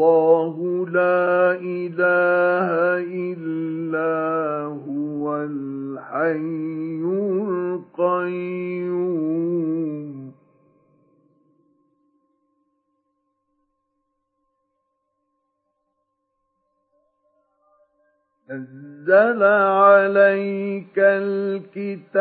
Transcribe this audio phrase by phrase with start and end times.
[0.00, 0.56] الله
[0.88, 2.68] لا إله
[3.04, 4.12] إلا
[4.88, 7.04] هو الحي
[7.50, 8.40] القيوم.
[18.50, 22.20] نزل عليك الكتاب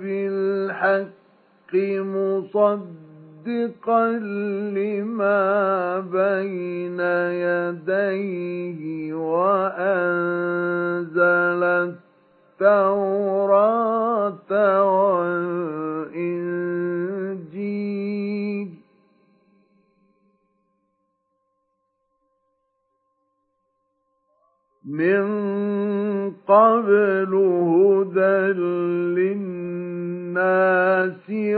[0.00, 3.07] بالحق مصدقا
[3.48, 4.08] مصدقا
[4.76, 7.00] لما بين
[7.40, 8.80] يديه
[9.14, 10.42] وأنزل
[12.60, 14.52] التوراة
[15.12, 16.38] والإنجيل.
[24.88, 25.24] من
[26.48, 28.52] قبل هدى
[29.20, 30.48] للناس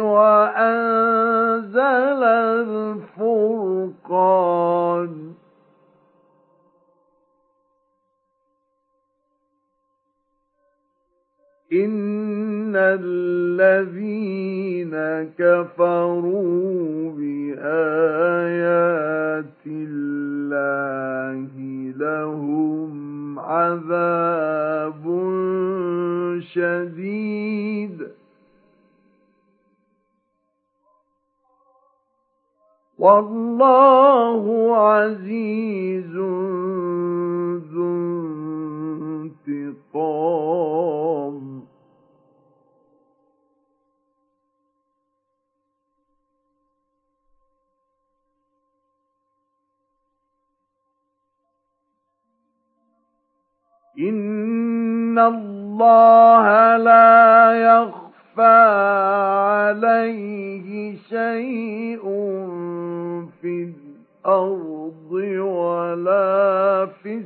[0.03, 1.01] وأنزل
[3.21, 4.31] الفرقان.
[11.73, 14.91] إن الذين
[15.39, 18.67] كفروا بآيات
[19.67, 21.47] الله
[21.97, 25.05] لهم عذاب
[26.41, 28.09] شديد
[32.99, 36.17] والله عزيز
[37.73, 37.91] ذو
[39.49, 41.50] انتقام
[54.01, 58.57] إن الله لا يخفى
[59.61, 62.03] عليه شيء
[63.43, 63.73] في
[64.27, 67.23] الأرض ولا في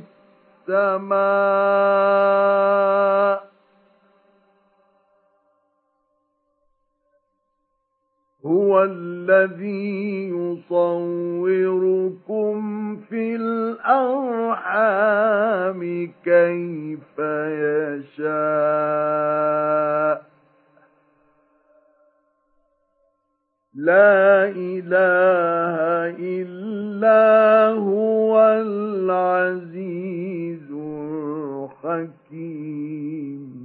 [0.67, 3.54] السماء
[8.45, 11.35] هو الذي يصوركم
[13.09, 14.51] في الأرحام
[16.23, 17.19] كيف
[18.19, 18.35] يشاء.
[23.75, 29.75] لا إله إلا هو العزيز
[31.85, 33.64] الحكيم.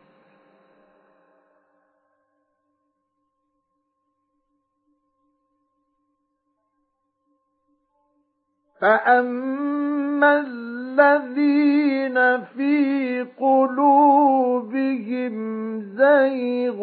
[8.81, 15.35] فأما الذين في قلوبهم
[15.81, 16.79] زيغ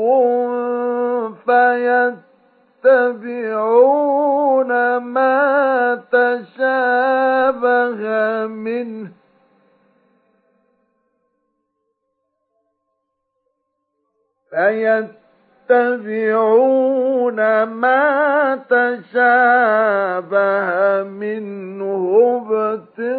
[2.84, 8.00] فيتبعون ما تشابه
[8.46, 9.12] منه
[14.50, 15.27] فيتبعون
[15.70, 20.38] يتبعون ما تشابه
[21.02, 22.02] منه
[22.40, 23.18] ابتغاء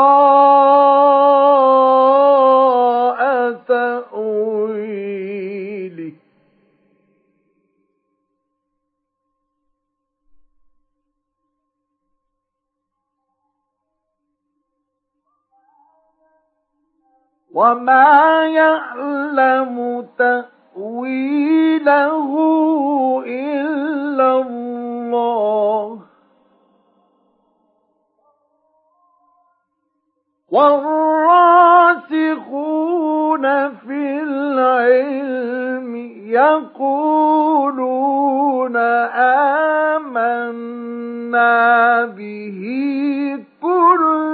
[3.68, 4.08] تأويله.
[17.58, 22.30] وما يعلم تأويله
[23.28, 26.00] إلا الله
[32.38, 35.96] والراسخون في العلم
[36.38, 37.58] يقولون
[39.98, 41.56] آمنا
[42.06, 42.60] به
[43.62, 44.27] كل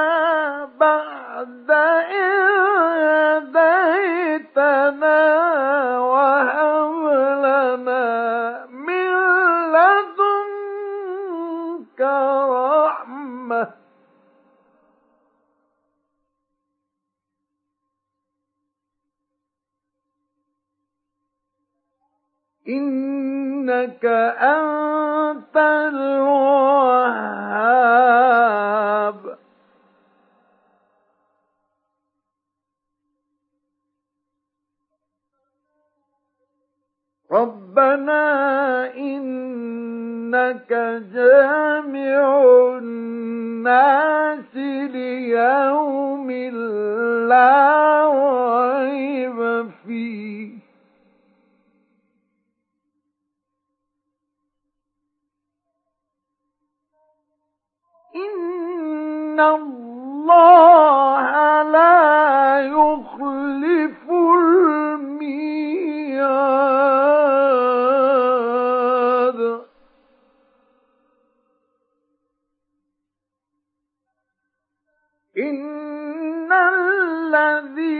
[22.68, 24.04] إنك
[24.40, 27.26] أنت الوهاب.
[37.32, 38.24] ربنا
[38.96, 40.72] إنك
[41.14, 42.48] جامع
[42.78, 44.56] الناس
[44.94, 46.30] ليوم
[47.28, 48.10] لا
[48.78, 50.55] ريب فيه.
[59.36, 61.28] إن الله
[61.62, 64.56] لا يخلف الميعاد.
[75.38, 77.92] إن الذين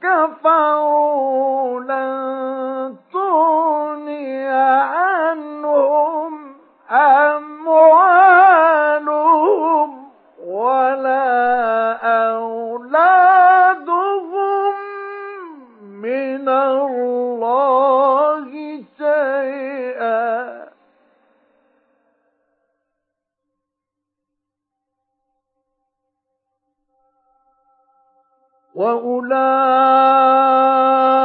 [0.00, 5.53] كفروا لن تغني عنهم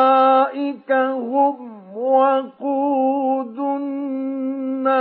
[0.09, 5.00] وأولئك هم وقود النار.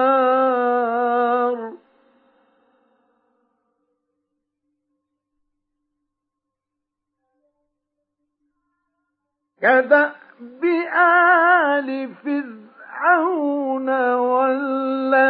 [9.63, 10.65] كدأب
[10.95, 15.29] آل فرعون والذين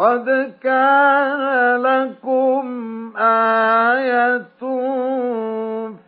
[0.00, 1.42] قد كان
[1.82, 2.66] لكم
[3.16, 4.48] آية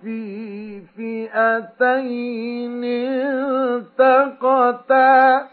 [0.03, 2.85] في فئتين
[3.95, 5.49] التقتا.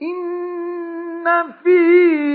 [0.03, 1.27] إِنَّ
[1.65, 1.81] فِي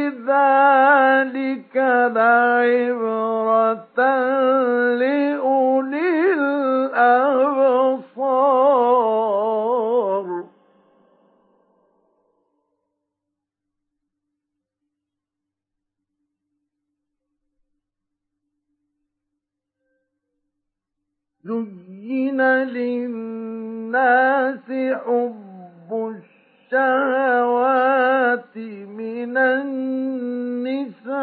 [0.08, 1.76] ذَلِكَ
[2.16, 4.00] لَعِبْرَةً
[4.96, 7.36] لِأُولِي الْأَبْصَارِ.
[21.46, 24.66] زين للناس
[25.06, 25.90] حب
[26.72, 28.58] الشهوات
[28.98, 31.16] من النساء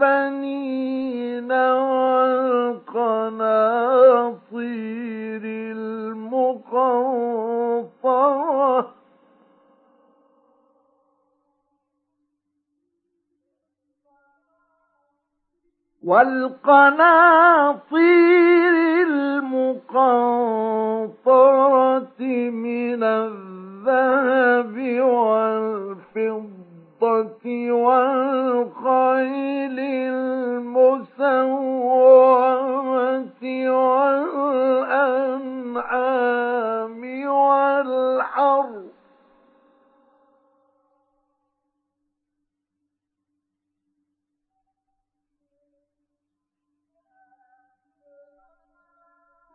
[0.00, 2.92] والبنين والقناطير
[5.76, 7.00] المقنطره
[16.04, 17.90] والقناطير
[21.00, 24.76] المقنطرة من الذهب
[26.20, 26.52] والفضة
[27.72, 29.00] والخيل
[32.40, 33.42] المسومة
[35.90, 38.90] والأنعام والحرب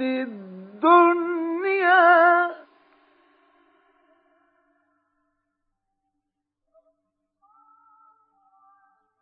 [0.00, 1.30] الدنيا.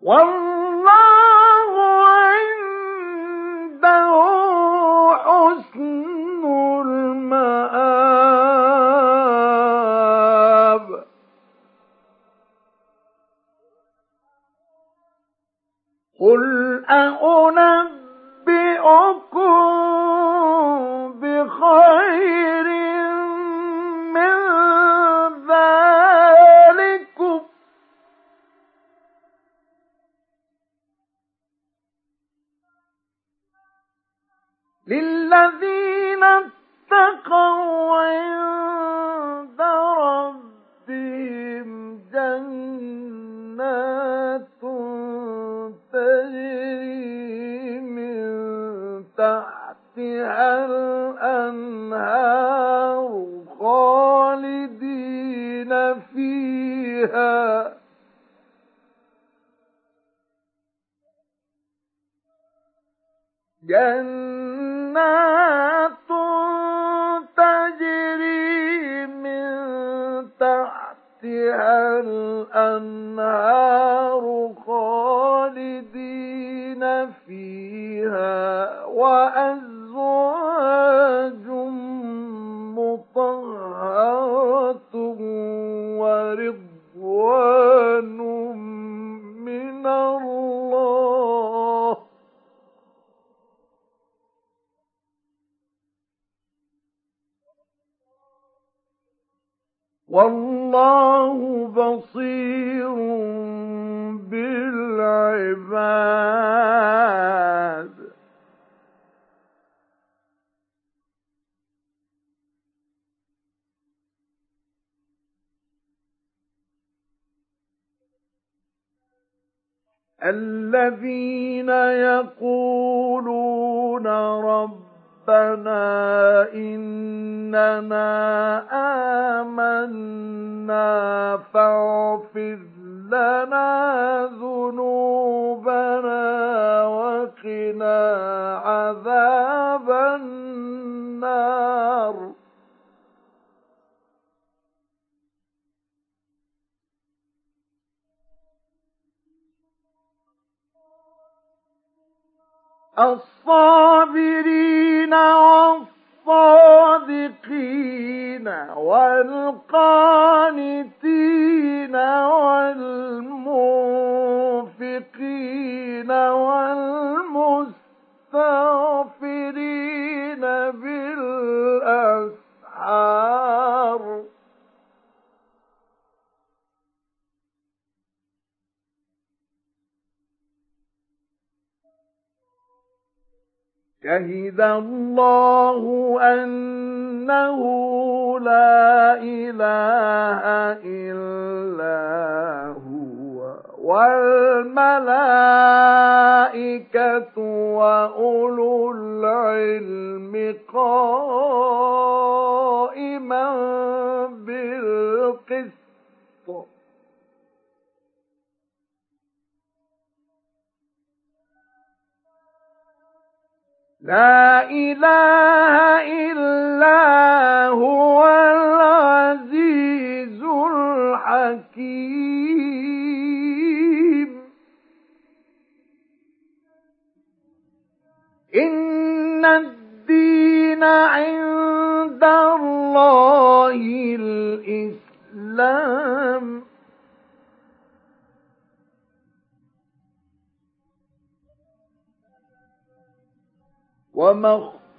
[0.01, 1.48] والله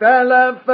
[0.10, 0.70] اختلف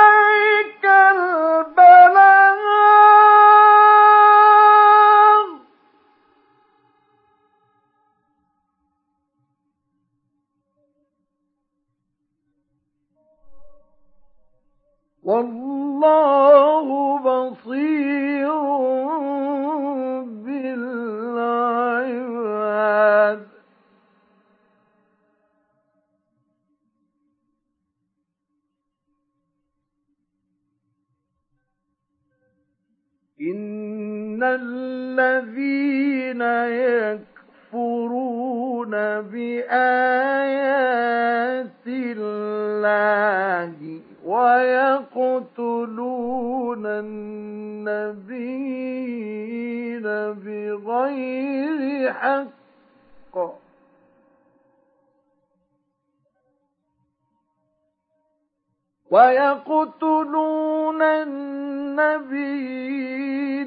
[59.29, 62.49] ويقتلون النبيين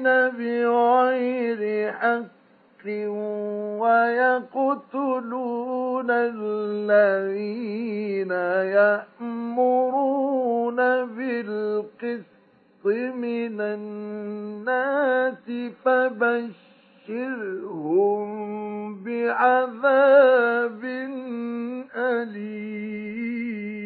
[0.03, 2.33] بغير حق
[3.83, 5.31] ويقتلون
[6.11, 7.11] الذين
[9.21, 10.75] يأمرون
[11.15, 15.45] بالقسط من الناس
[15.85, 16.63] فبشرهم
[19.03, 20.83] بعذاب
[21.95, 23.82] أليم.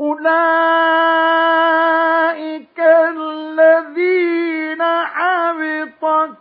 [0.00, 1.54] أولئك
[3.08, 6.36] الذين حبطت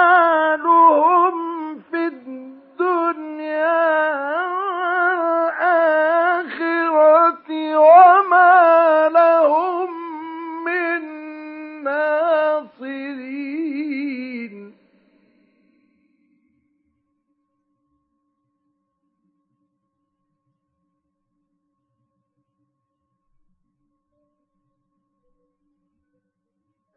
[0.00, 1.34] أعمالهم
[1.90, 3.80] في الدنيا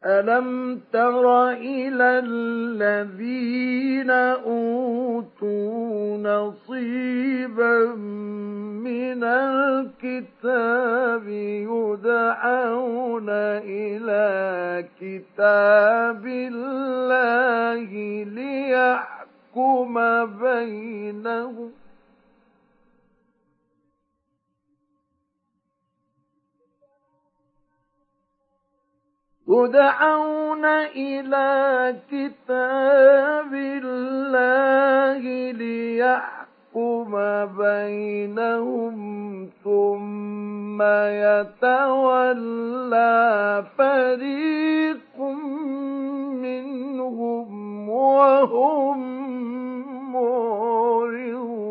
[0.05, 4.09] ألم تر إلى الذين
[4.45, 7.95] أوتوا نصيبا
[8.83, 13.29] من الكتاب يدعون
[13.63, 17.91] إلى كتاب الله
[18.23, 19.93] ليحكم
[20.25, 21.71] بينهم
[29.53, 37.11] يدعون إلى كتاب الله ليحكم
[37.57, 38.95] بينهم
[39.63, 40.81] ثم
[41.21, 42.43] يتولى
[43.77, 45.19] فريق
[46.41, 48.99] منهم وهم
[50.13, 51.62] معرضون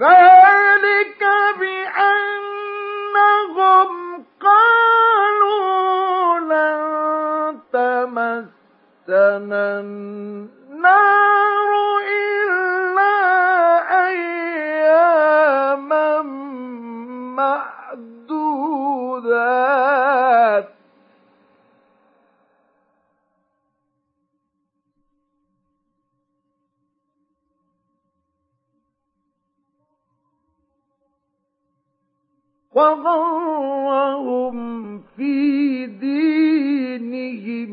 [0.00, 1.22] ذلك
[1.58, 2.24] بأنهم
[4.40, 11.70] قالوا لن تمسنا النار
[12.08, 13.16] إلا
[14.06, 16.22] أياما
[19.46, 20.75] معدودات.
[32.76, 34.56] وغرهم
[35.16, 37.70] في دينهم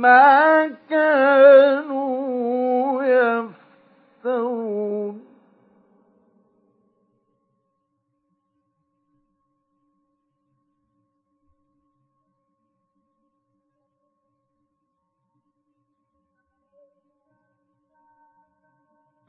[0.00, 3.02] ما كانوا
[4.24, 5.25] يفترون.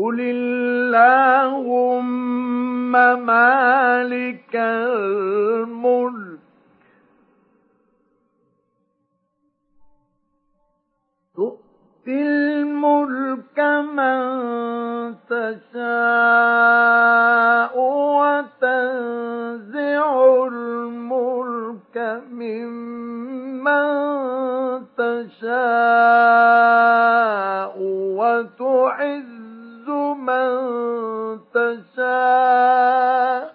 [0.00, 1.72] قل اللهم
[3.26, 6.40] مالك الملك
[11.36, 13.60] تؤتي الملك
[13.96, 14.20] من
[15.28, 16.70] تشاء
[18.20, 20.06] وتنزع
[20.46, 21.96] الملك
[22.32, 23.84] ممن
[24.96, 25.50] تشاء
[28.18, 29.49] وتعز
[29.90, 30.50] من
[31.54, 33.50] تشاء.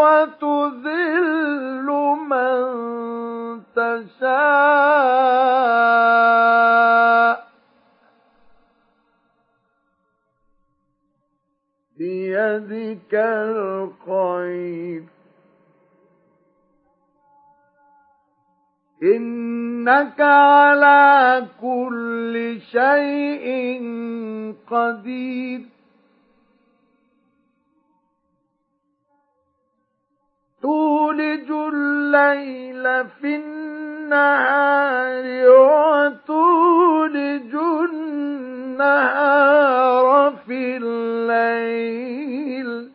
[0.02, 1.88] وتذل
[2.30, 2.58] من
[3.76, 4.74] تشاء.
[12.34, 15.02] بيدك الخير.
[19.02, 23.82] إنك على كل شيء
[24.70, 25.60] قدير.
[30.62, 38.63] تولج الليل في النهار وتولج النهار.
[40.46, 42.90] في الليل.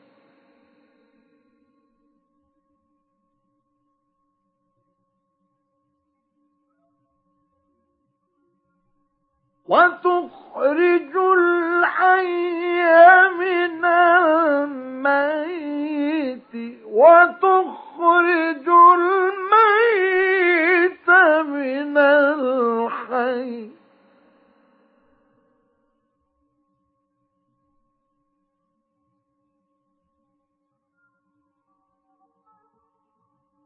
[9.67, 12.83] وتخرج الحي
[13.37, 13.85] من
[14.65, 16.53] الميت
[16.85, 18.67] وتخرج
[18.99, 21.09] الميت
[21.45, 23.78] من الحي.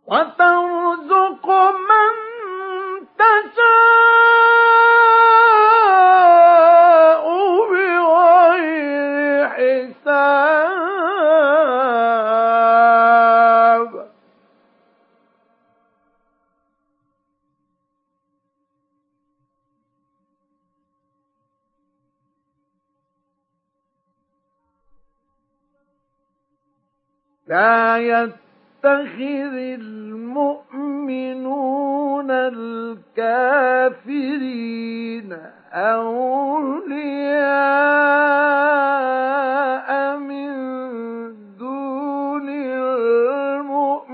[0.06, 1.48] وترزق
[1.90, 2.14] من
[3.18, 3.64] تشاء
[7.70, 10.24] بغير حساب.
[27.48, 28.43] لا يت
[28.84, 31.12] يتخذ المؤمنون
[33.22, 33.64] الكافرين
[35.74, 36.98] أولياء
[40.18, 40.50] من
[41.58, 42.50] دون
[43.70, 44.14] المؤمنين.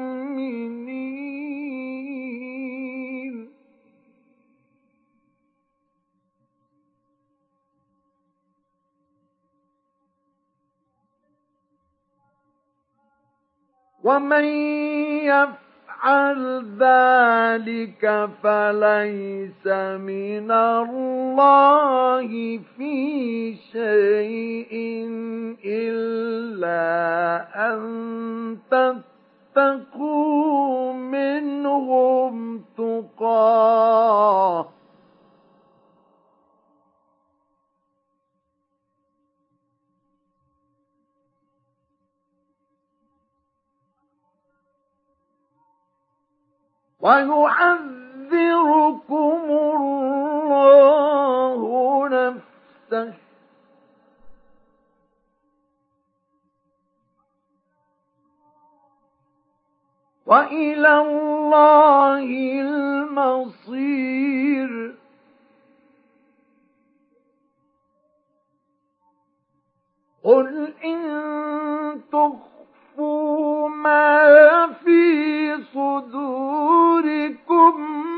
[14.04, 14.44] ومن
[15.24, 19.68] يفعل ذلك فليس
[20.00, 22.28] من الله
[22.78, 24.74] في شيء
[25.66, 26.80] إلا
[27.56, 28.58] أن
[29.56, 34.68] تتقوا منهم تقاه
[47.00, 48.30] ويحذركم
[49.50, 50.50] الله
[52.08, 53.14] نفسه.
[60.26, 62.30] وإلى الله
[62.62, 63.90] المصير.
[70.24, 71.00] قل إن
[72.12, 72.59] تخفوا
[73.70, 77.76] ما في صدوركم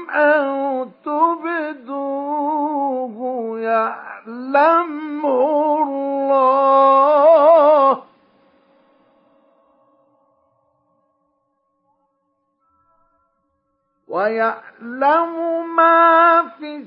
[0.09, 3.15] أو تبدوه
[3.59, 8.03] يعلمه الله.
[14.07, 15.33] ويعلم
[15.75, 16.85] ما في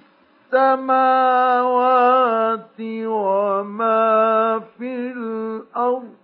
[0.52, 6.23] السماوات وما في الأرض.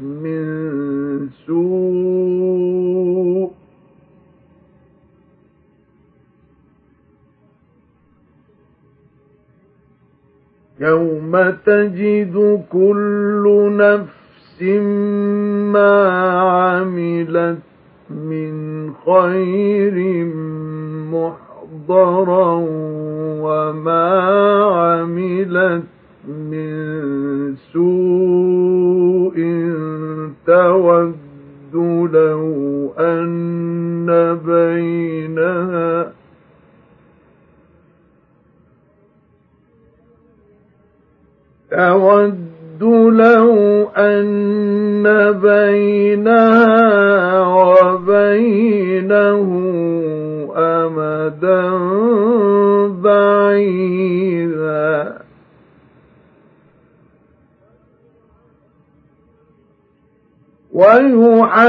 [0.00, 2.76] من سوء
[10.80, 14.62] يوم تجد كل نفس
[15.72, 16.08] ما
[16.40, 17.58] عملت
[18.10, 20.24] من خير
[21.12, 22.54] محضرا
[23.42, 24.08] وما
[24.62, 25.95] عملت
[26.28, 29.36] من سوء
[30.46, 31.74] تود
[32.12, 36.12] لو أن بينها
[41.72, 45.02] تود لو أن
[45.42, 46.76] بينها
[47.46, 49.48] وبينه
[50.56, 51.70] أمدا
[53.02, 55.15] بعيدا.
[60.76, 61.68] ويعذركم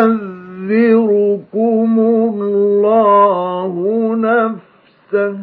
[1.99, 3.73] الله
[4.15, 5.37] نفسه.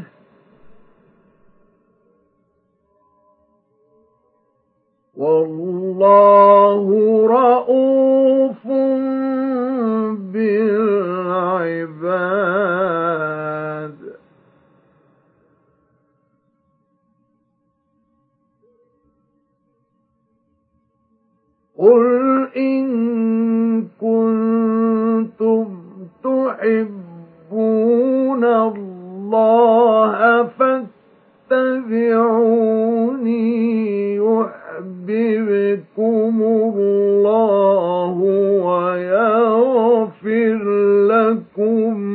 [5.16, 6.86] والله
[7.26, 8.66] رؤوف
[10.32, 10.94] بالعباد.
[21.78, 22.84] قل إن
[24.00, 25.66] كنتم
[26.24, 26.84] تحبون
[28.44, 30.44] الله
[32.34, 35.14] فاتبعوني يحببكم
[36.42, 38.16] الله
[38.64, 40.58] ويغفر
[41.08, 42.13] لكم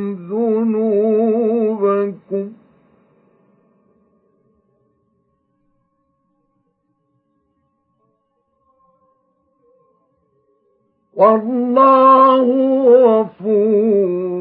[11.20, 12.46] والله
[13.20, 14.40] غفور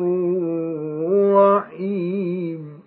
[1.36, 2.82] رحيم.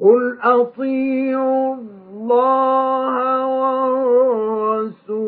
[0.00, 3.46] قل أطيعوا الله
[4.76, 5.18] والرسول.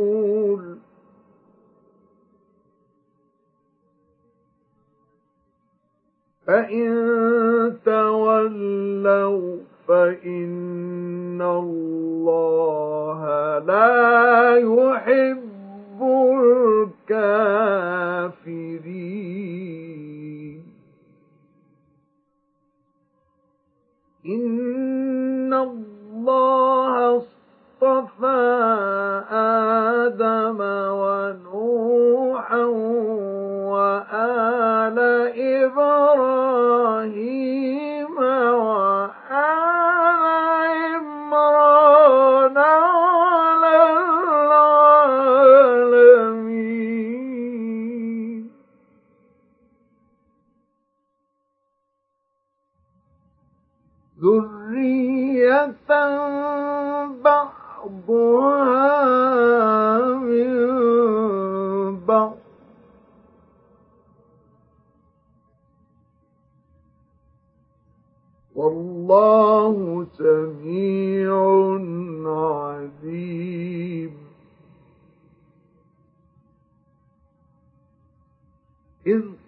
[6.47, 6.91] فإن
[7.85, 13.21] تولوا فإن الله
[13.59, 16.03] لا يحب
[17.11, 17.91] الكافرين.
[24.27, 28.43] إن الله اصطفى
[29.31, 30.61] آدم
[31.01, 32.65] ونوحا
[33.75, 34.99] وآل
[35.65, 37.40] إبراهيم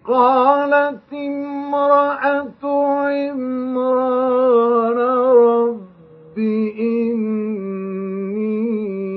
[0.07, 2.63] قالت امرأة
[3.03, 4.33] عمران
[4.97, 6.37] رب
[6.79, 8.43] إني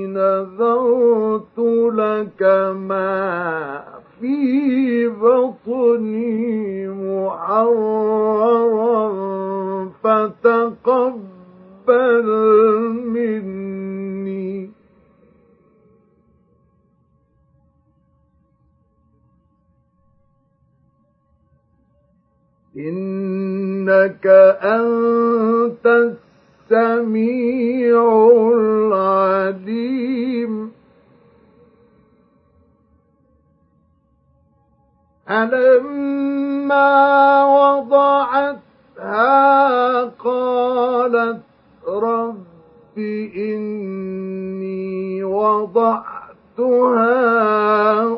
[0.07, 1.57] نذرت
[1.93, 2.41] لك
[2.87, 3.83] ما
[4.19, 8.27] في بطني محررا
[10.03, 11.27] فتقبل
[22.77, 24.27] إنك
[24.61, 26.13] أنت
[26.71, 28.01] السميع
[28.53, 30.71] العليم.
[35.29, 36.89] ألما
[37.57, 41.41] وضعتها قالت
[41.87, 42.37] رب
[43.37, 45.23] إني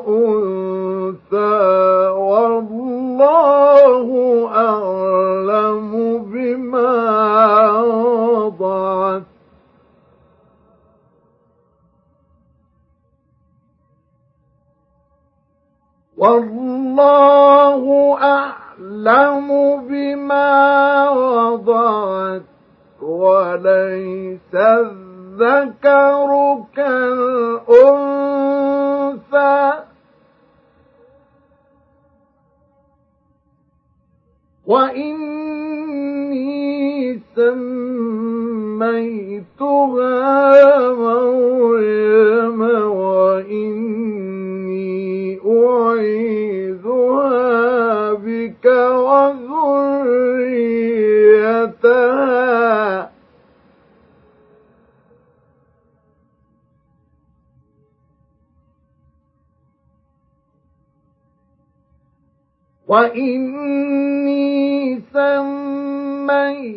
[0.08, 4.08] أنثى والله
[4.54, 9.22] أعلم بما وضعت.
[16.16, 19.48] والله أعلم
[19.88, 22.42] بما وضعت
[23.02, 24.54] وليس
[25.40, 26.30] الذكر
[26.76, 27.72] كالأنثى
[35.90, 37.70] وإني سميتها
[40.92, 44.20] مريم وإني
[45.46, 46.92] أعيذها
[48.12, 48.66] بك
[52.70, 53.09] وذريتها.
[62.90, 64.50] وإني
[65.14, 66.74] سميتها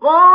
[0.00, 0.29] اصطفاك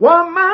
[0.00, 0.47] وما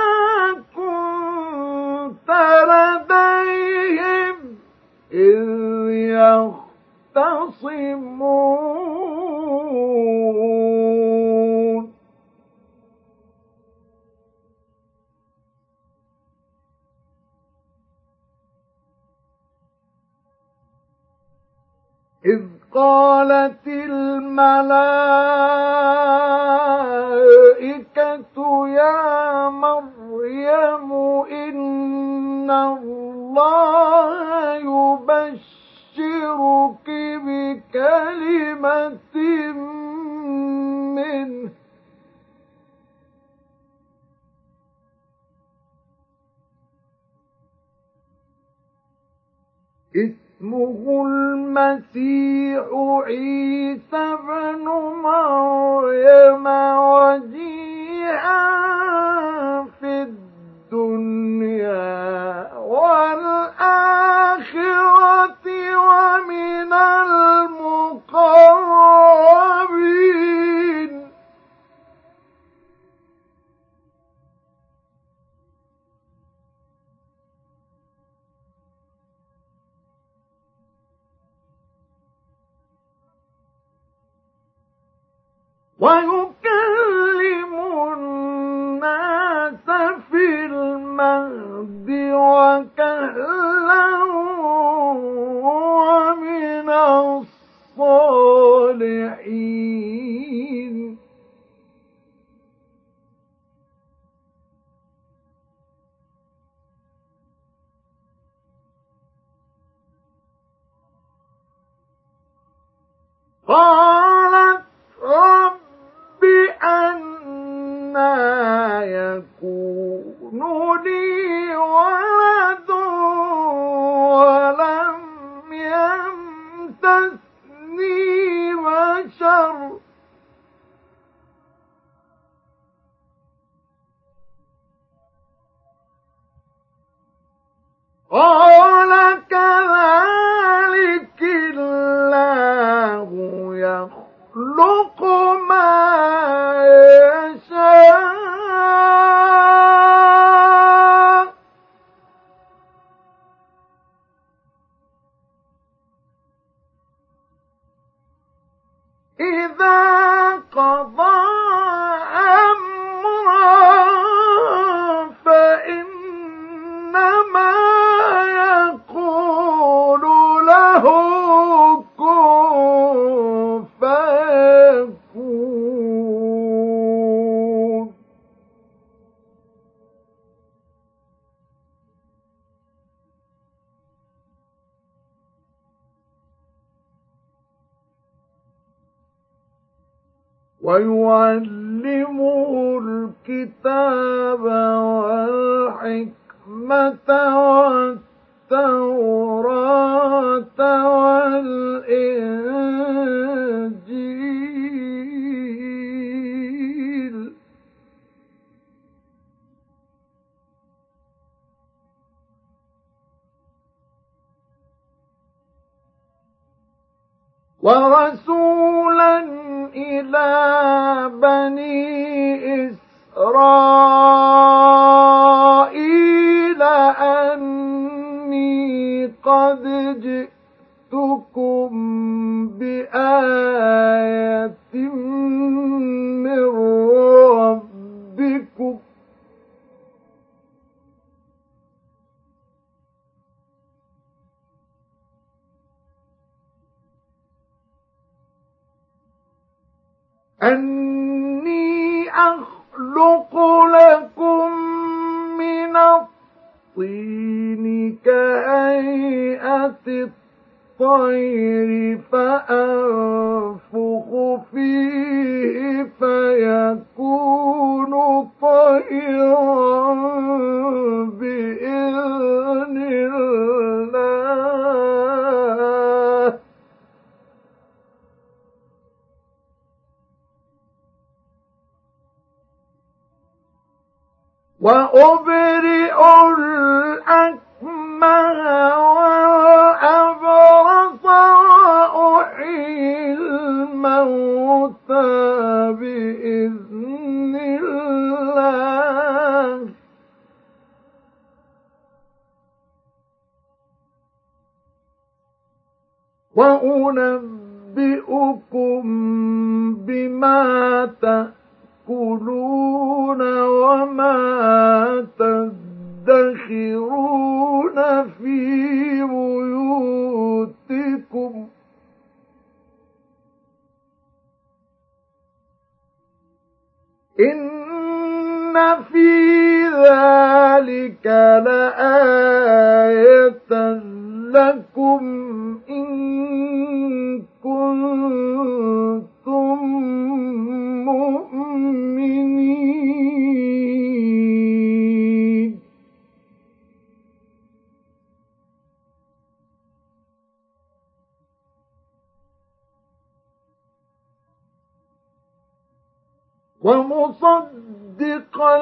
[356.65, 358.59] ومصدقا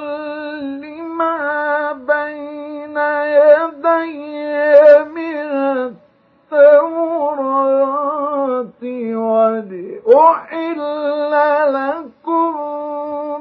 [0.60, 2.96] لما بين
[3.38, 4.18] يدي
[5.14, 5.46] من
[7.52, 8.82] التوراة
[9.14, 10.80] ولأحل
[11.74, 12.52] لكم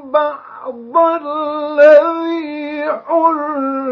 [0.04, 3.82] بعض الذي حرم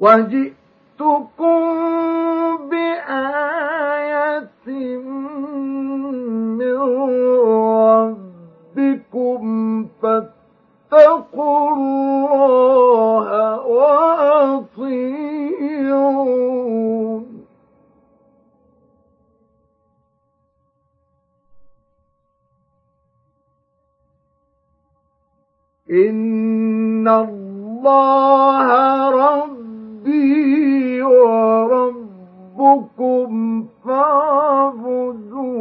[0.00, 1.60] وجئتكم
[2.70, 4.68] بآية
[6.58, 6.78] من
[8.76, 9.42] ربكم
[10.02, 13.28] فاتقوا الله
[13.66, 15.18] وأطيعون.
[25.90, 28.68] إن الله
[31.02, 32.08] وربكم
[33.84, 35.58] فاعبدوه.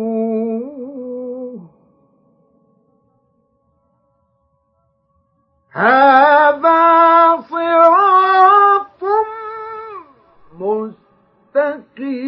[5.71, 9.03] هذا صراط
[11.55, 12.27] مستقيم.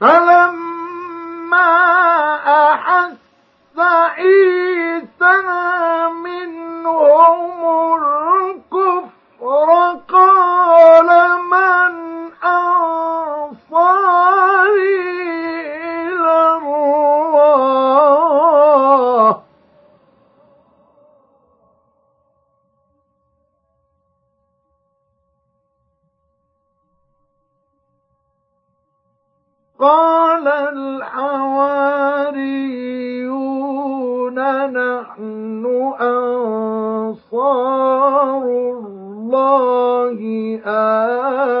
[0.00, 0.73] فلما
[2.72, 3.16] أحس
[3.78, 5.42] عيسى
[6.24, 7.60] منهم
[7.94, 9.68] الكفر
[10.08, 10.33] قال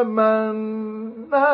[0.00, 1.50] آمنا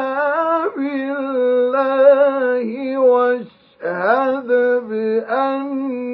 [0.76, 2.68] بالله
[2.98, 4.48] واشهد
[4.88, 6.10] بأننا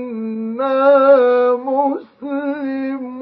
[1.56, 3.16] مسلمون.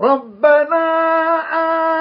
[0.00, 0.86] ربنا
[1.52, 1.99] آمنا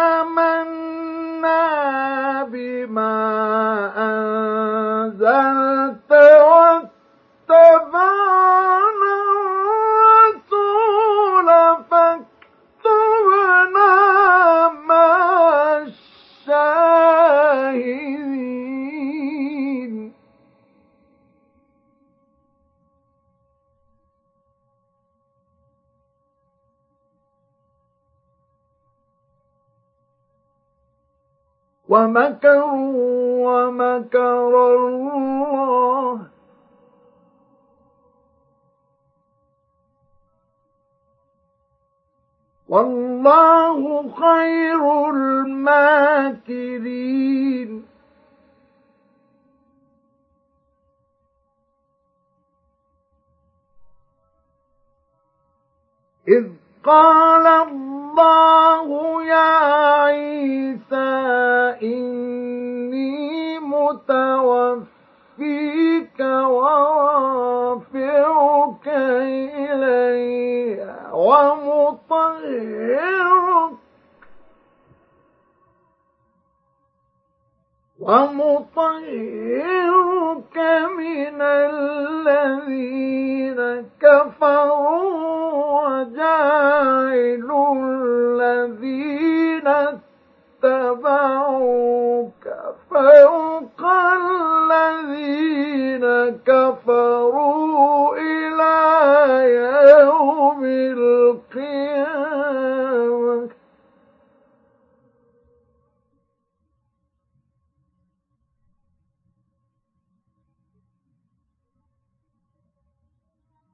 [56.29, 56.45] إذ
[56.85, 59.49] قال الله يا
[60.03, 61.09] عيسى
[61.83, 64.89] إني متوفيك
[66.99, 72.89] ورافعك إلي ومطهرك
[77.99, 79.98] ومطهرك
[86.09, 89.67] وجاعل الذين
[90.63, 92.43] اتبعوك
[92.91, 93.81] فوق
[94.21, 96.05] الذين
[96.45, 98.77] كفروا إلى
[99.99, 101.89] يوم القيامة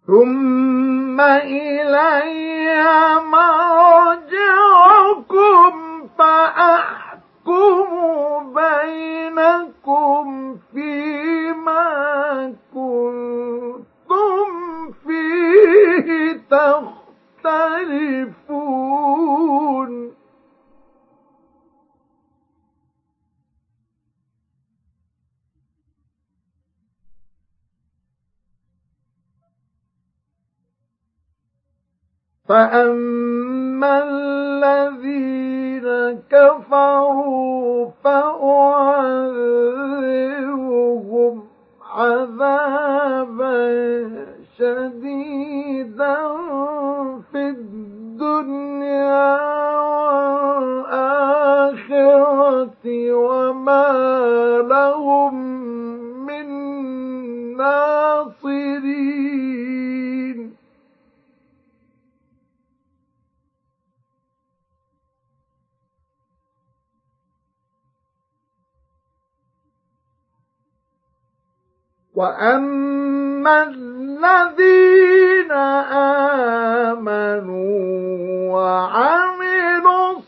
[0.08, 2.70] ثم إلي
[4.36, 4.94] مرجعكم
[6.18, 7.90] فأحكم
[8.54, 10.26] بينكم
[10.74, 11.86] فيما
[12.74, 14.48] كنتم
[15.08, 16.42] فيه
[18.46, 20.15] تختلفون
[32.50, 35.88] فأما الذين
[36.30, 39.46] كفروا فأعذبهم
[41.96, 43.56] عذابا
[44.58, 46.18] شديدا
[47.32, 49.36] في الدنيا
[51.76, 53.88] والآخرة وما
[54.70, 55.36] لهم
[56.26, 56.48] من
[57.58, 58.86] ناصرين
[72.16, 75.52] وأما الذين
[76.92, 77.76] آمنوا
[78.54, 80.20] وعملوا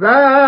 [0.00, 0.47] ذلك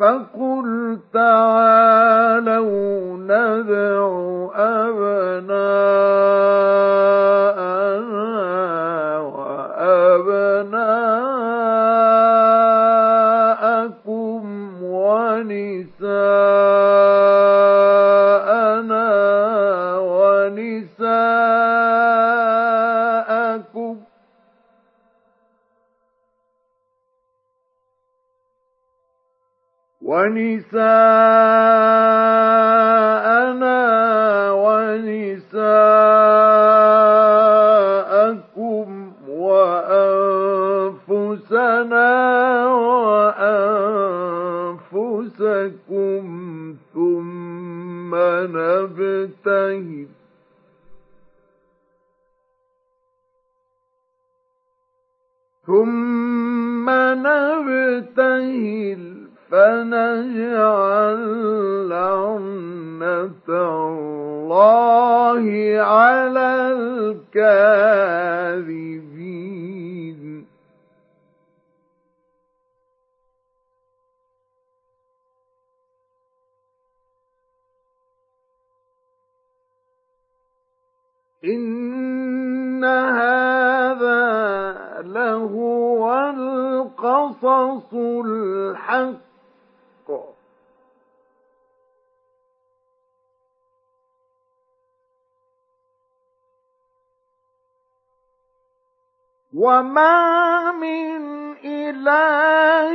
[0.00, 2.60] فقل تعالوا
[3.16, 3.96] ندع
[4.56, 5.90] أبناءنا
[45.60, 48.14] وأنفسكم ثم
[48.56, 50.06] نبتهل.
[55.66, 56.90] ثم
[57.26, 59.02] نبتهل
[59.50, 61.20] فنجعل
[61.88, 65.44] لعنة الله
[65.80, 66.48] على
[67.34, 67.50] الكاذبين.
[81.50, 84.20] إن هذا
[85.02, 89.30] لهو القصص الحق
[99.54, 101.20] وما من
[101.64, 102.92] إله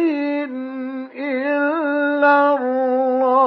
[1.15, 3.45] إلا الله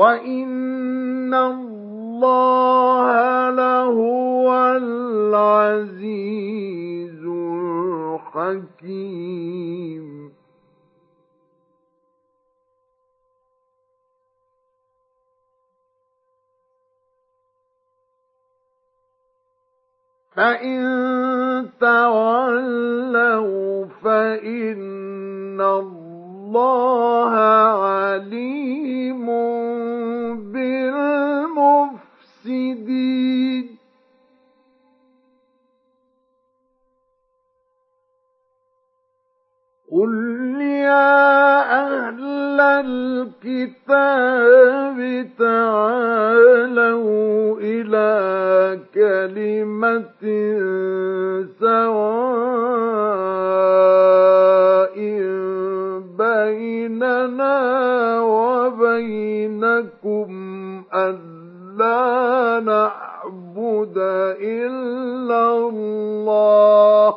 [0.00, 4.76] وإن الله لهو
[5.36, 7.24] العزيز
[8.34, 10.06] الحكيم
[20.32, 20.80] فإن
[21.80, 26.09] تولوا فإن الله
[27.86, 29.26] عليم
[30.52, 32.10] بالمفسدين.
[39.92, 40.14] قل
[40.60, 44.18] يا أهل الكتاب
[45.38, 46.80] تعالوا
[47.60, 48.10] إلى
[48.94, 50.22] كلمة
[51.60, 52.60] سواء
[56.20, 57.56] بيننا
[58.20, 60.30] وبينكم
[60.94, 63.94] ألا نعبد
[64.40, 67.14] إلا الله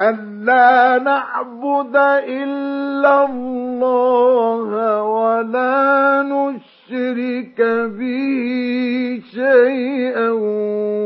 [0.00, 1.96] ألا نعبد
[2.28, 7.60] إلا الله ولا نشرك
[7.98, 10.30] به شيئا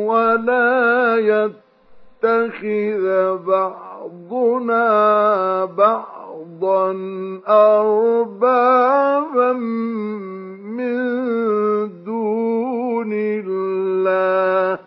[0.08, 1.16] ولا
[2.28, 4.84] يتخذ بعضنا
[5.64, 6.90] بعضا
[7.48, 9.52] أربابا
[10.78, 10.98] من
[12.04, 14.78] دون الله.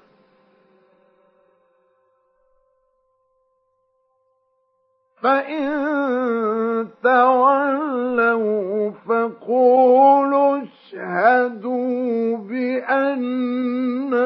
[5.22, 14.22] فإن تولوا فقولوا اشهدوا بأننا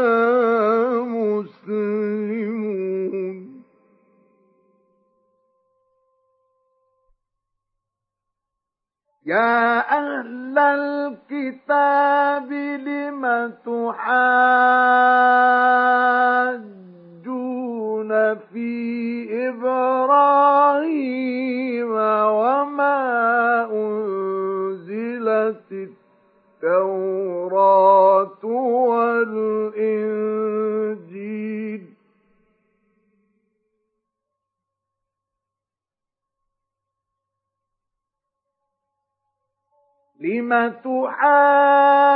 [1.03, 2.65] مسلمون
[9.25, 13.25] يا أهل الكتاب لم
[17.95, 21.21] تحاجون في إبراهيم
[22.31, 22.99] وما
[23.71, 25.71] أنزلت
[26.63, 28.45] التوراة
[28.89, 29.95] والإنجيل.
[40.19, 42.15] لم تحاجون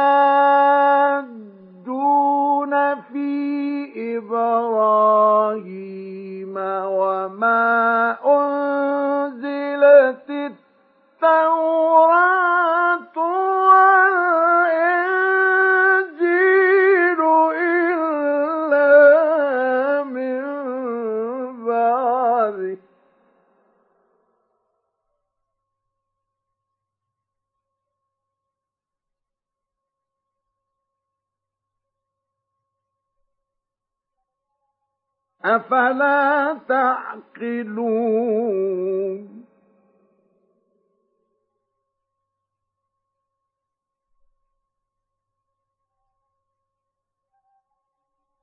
[3.14, 5.56] في إبراهيم
[6.86, 10.30] وما أنزلت
[11.22, 13.00] التوراة
[35.46, 38.30] أفلا تعقلون؟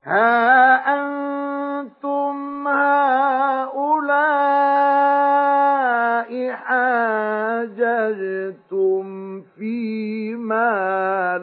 [0.07, 4.07] ها أنتم هؤلاء
[6.53, 8.27] حاججتم
[9.43, 10.69] فيما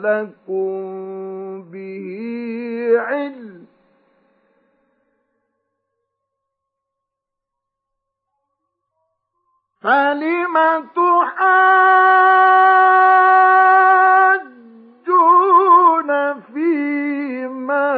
[0.04, 0.74] لكم
[1.72, 2.08] به
[2.98, 3.63] علم.
[9.84, 10.56] فلم
[10.96, 11.30] تحاجون
[16.54, 17.90] فيما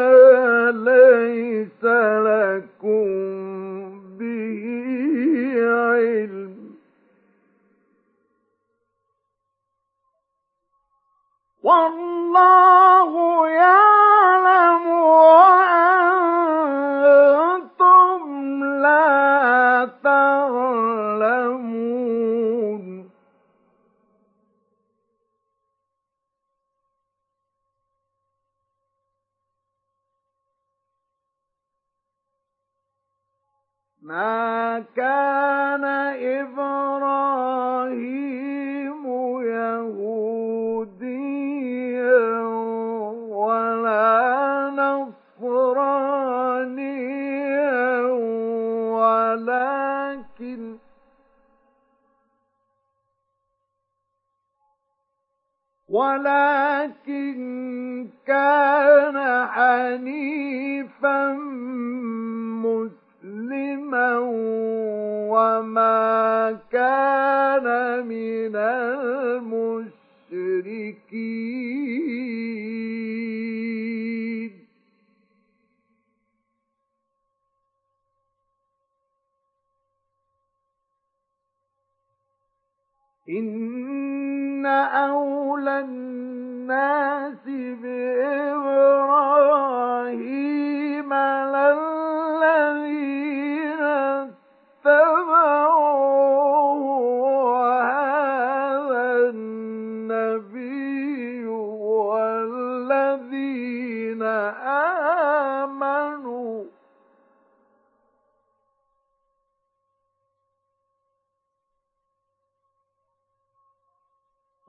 [0.71, 1.83] ليس
[2.25, 3.07] لكم
[4.19, 4.63] به
[5.63, 6.55] علم.
[11.63, 13.11] والله
[13.47, 15.84] يعلم وأنتم
[34.05, 35.83] ما كان
[36.45, 37.45] إبراهيم
[39.65, 41.09] يهوديا
[43.33, 44.69] ولا
[45.41, 46.01] نصرانيا
[49.01, 50.61] ولكن
[55.89, 57.37] ولكن
[58.27, 61.33] كان حنيفا
[62.63, 64.19] مسلما مسلما
[65.29, 67.65] وما كان
[68.07, 69.85] من المشركين.
[83.35, 87.45] إن أولى الناس
[89.45, 92.45] بإبراهيم للذين
[94.85, 97.34] النبي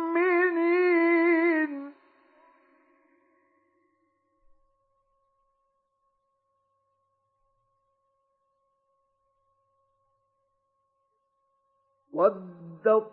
[12.14, 13.12] ودت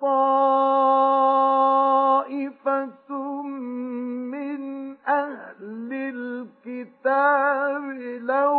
[0.00, 0.22] طائفة
[4.32, 7.82] من أهل الكتاب
[8.22, 8.52] لو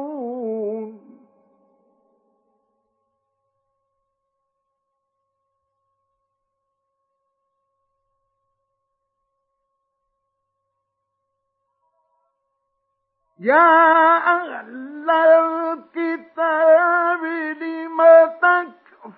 [13.41, 18.01] يا أهل الكتاب لم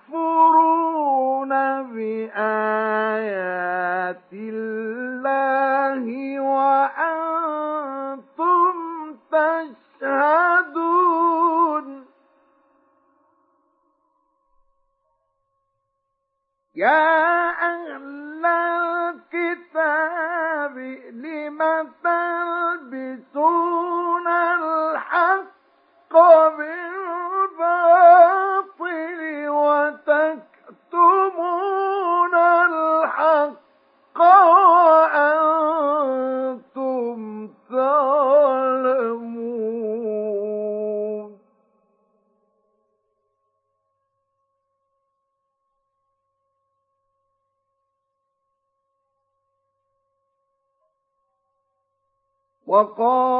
[0.05, 1.49] تكفرون
[1.93, 2.33] بآيات
[4.33, 7.53] الله وأنتم
[10.01, 11.85] تشهدون؟
[16.75, 19.52] يا أهل الكتاب
[21.11, 21.59] لم
[22.83, 25.53] تلبسون الحق
[52.73, 53.32] وقال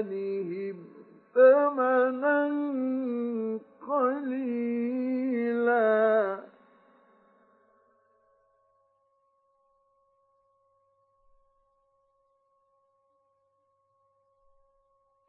[0.00, 0.76] وأيمانهم
[1.34, 2.48] ثمنا
[3.88, 5.00] قليلا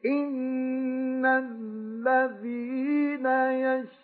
[0.05, 4.00] إن الذين يشترون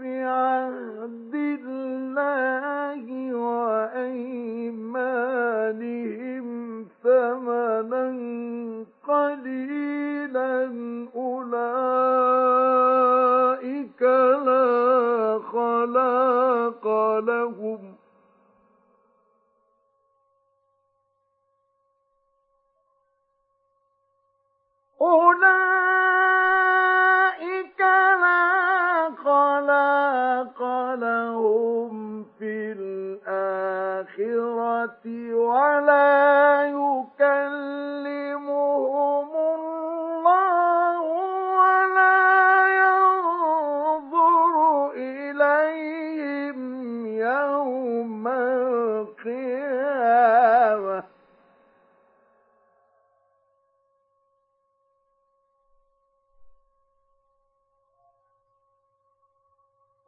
[0.00, 3.04] بعهد الله
[3.34, 4.46] وأيمانهم
[7.02, 8.06] ثمنا
[9.08, 10.54] قليلا
[11.16, 11.62] أولئك
[14.46, 16.84] لا خلاق
[17.18, 17.80] لهم
[25.00, 26.95] أولئك
[27.42, 30.62] لا خلاق
[30.94, 34.06] لهم في الآخرة
[35.34, 38.05] ولا يكلمهم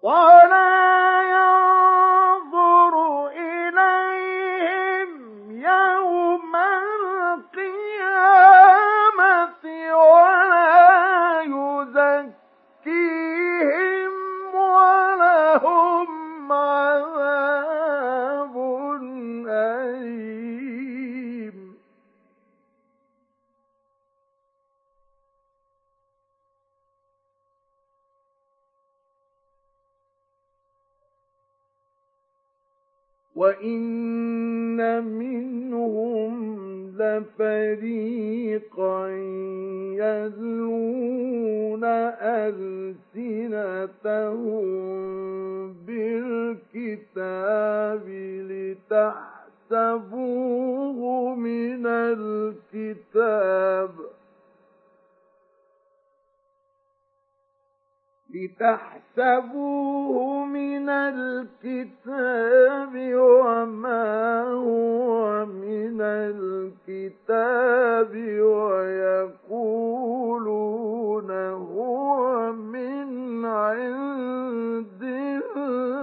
[0.09, 0.58] ولا
[38.59, 39.09] لفريقا
[39.95, 41.85] يلون
[43.15, 43.45] ألسنتهم
[46.75, 47.29] بالكتاب
[49.71, 51.87] لتحسبوه من
[52.75, 53.91] الكتاب.
[59.19, 61.55] لتحسبوه من الكتاب
[63.15, 67.31] وما هو من الكتاب
[69.61, 75.03] ويقولون هو من عند
[75.57, 75.99] الله.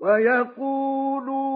[0.00, 1.55] ويقولون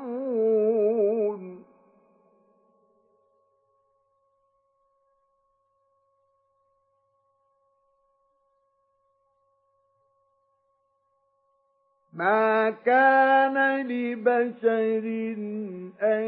[12.21, 13.57] ما كان
[13.87, 15.05] لبشر
[16.03, 16.23] أن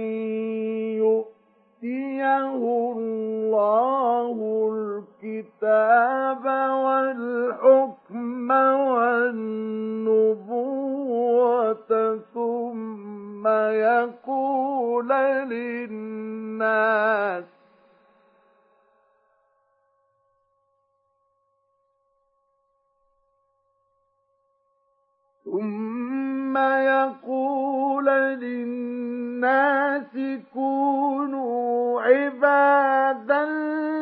[0.97, 4.35] يؤتيه الله
[4.73, 6.45] الكتاب
[6.85, 8.51] والحكم
[10.51, 11.01] والنبوة
[12.33, 13.47] ثم
[13.87, 15.09] يقول
[15.49, 17.43] للناس
[25.53, 28.05] ثم يقول
[28.41, 30.17] للناس
[30.53, 33.45] كونوا عبادا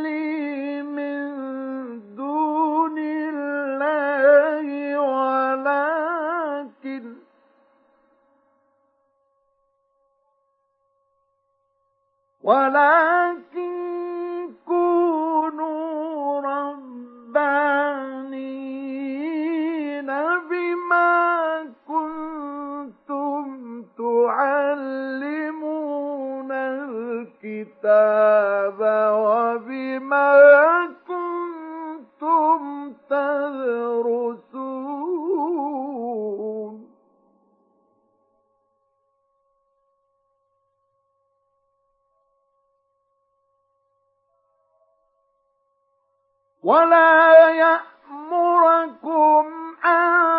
[0.03, 1.21] لي من
[2.15, 7.03] دون الله ولكن
[12.43, 13.90] ولكن
[27.61, 28.81] الكتاب
[29.13, 30.31] وبما
[31.07, 34.51] كنتم تدرسون.
[46.63, 49.45] ولا يأمركم
[49.85, 50.30] أن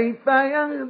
[0.00, 0.89] كيف يهدي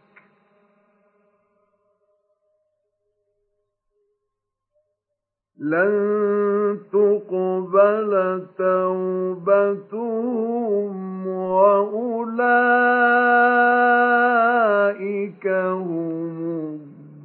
[5.61, 10.07] لن تقبل توبتهم
[11.27, 12.27] وأولئك
[15.47, 16.79] هم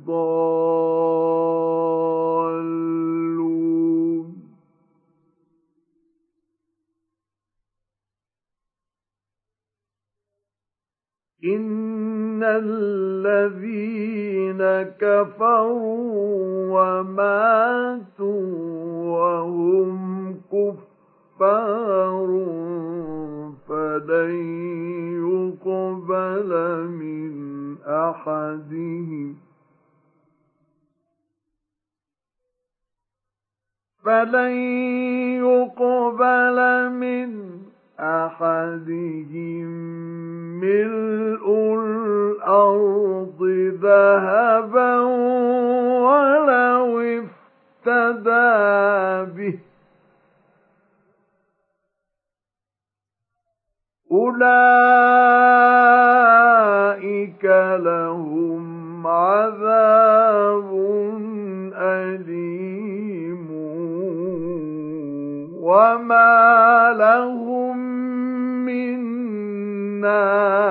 [0.08, 0.76] الضالون.
[11.46, 13.42] إن الذين
[14.98, 16.06] كفروا
[16.76, 18.46] وماتوا
[19.16, 19.96] وهم
[20.52, 22.30] كفار
[23.68, 24.34] فلن
[25.26, 26.50] يقبل
[26.88, 27.32] من
[27.86, 29.36] أحدهم
[34.04, 34.52] فلن
[35.44, 36.58] يقبل
[36.90, 37.30] من
[38.00, 39.66] أحدهم
[40.60, 41.46] ملء
[41.80, 43.42] الأرض
[43.82, 45.00] ذهبا
[46.06, 48.52] ولو افتدى
[49.36, 49.58] به
[56.16, 57.44] أولئك
[57.80, 60.70] لهم عذاب
[61.74, 63.46] أليم
[65.62, 67.65] وما لهم
[68.66, 69.00] من
[70.00, 70.66] ناصرين.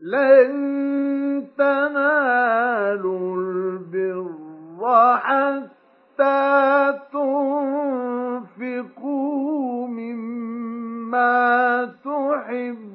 [0.00, 0.54] لن
[1.58, 4.34] تنالوا البر
[5.16, 6.92] حتى
[8.62, 12.94] تنفقوا مما تحبون.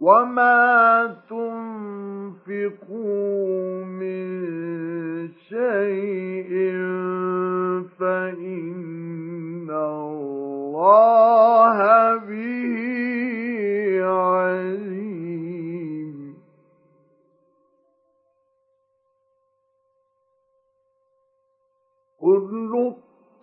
[0.00, 1.06] وما
[2.48, 4.26] تنفقوا من
[5.48, 6.50] شيء
[7.98, 11.78] فإن الله
[12.16, 12.76] به
[14.04, 16.16] عليم
[22.20, 22.94] كل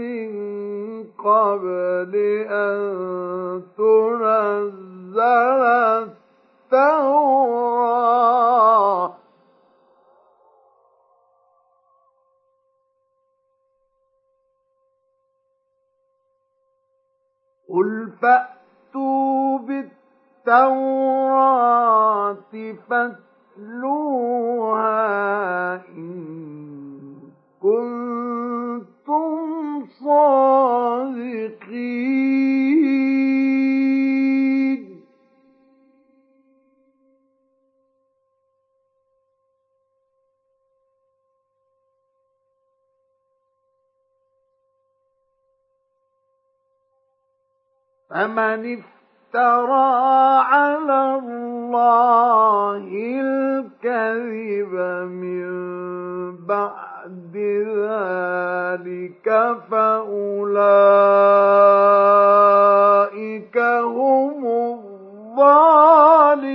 [0.00, 0.30] من
[1.24, 2.14] قبل
[2.50, 2.78] أن
[3.78, 5.62] تنزل
[6.72, 7.24] التوراة
[17.74, 19.58] قل فأتوا
[20.46, 20.84] بالتوراة
[22.88, 24.14] فاتلوها
[25.74, 26.14] إن
[27.60, 29.34] كنتم
[30.04, 31.64] صادقين
[48.14, 49.90] فمن افترى
[50.46, 52.86] على الله
[53.20, 54.74] الكذب
[55.10, 55.46] من
[56.46, 57.36] بعد
[57.76, 59.26] ذلك
[59.70, 60.38] فأولئك
[63.82, 64.46] هم
[65.34, 66.54] الظالمون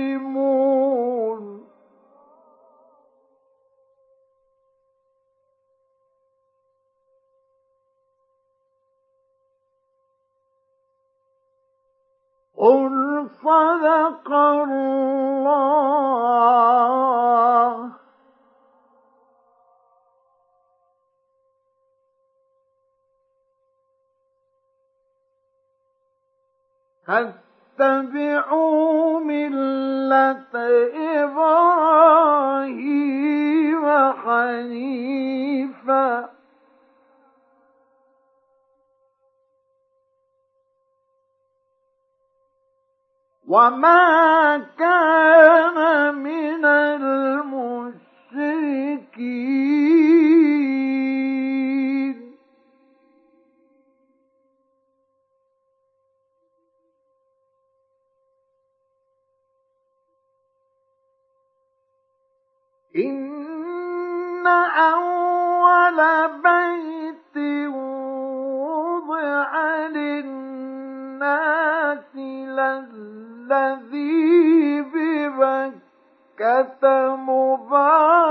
[12.60, 15.70] قل صدق الله
[27.78, 30.54] فاتبعوا ملة
[31.24, 32.60] إبراهيم
[34.24, 35.20] حنيفاً
[43.50, 46.64] وما كان من
[51.00, 52.36] المشركين
[62.96, 65.98] إن أول
[66.42, 66.69] بيت
[76.62, 78.29] ببكة مباركا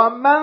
[0.00, 0.39] ومن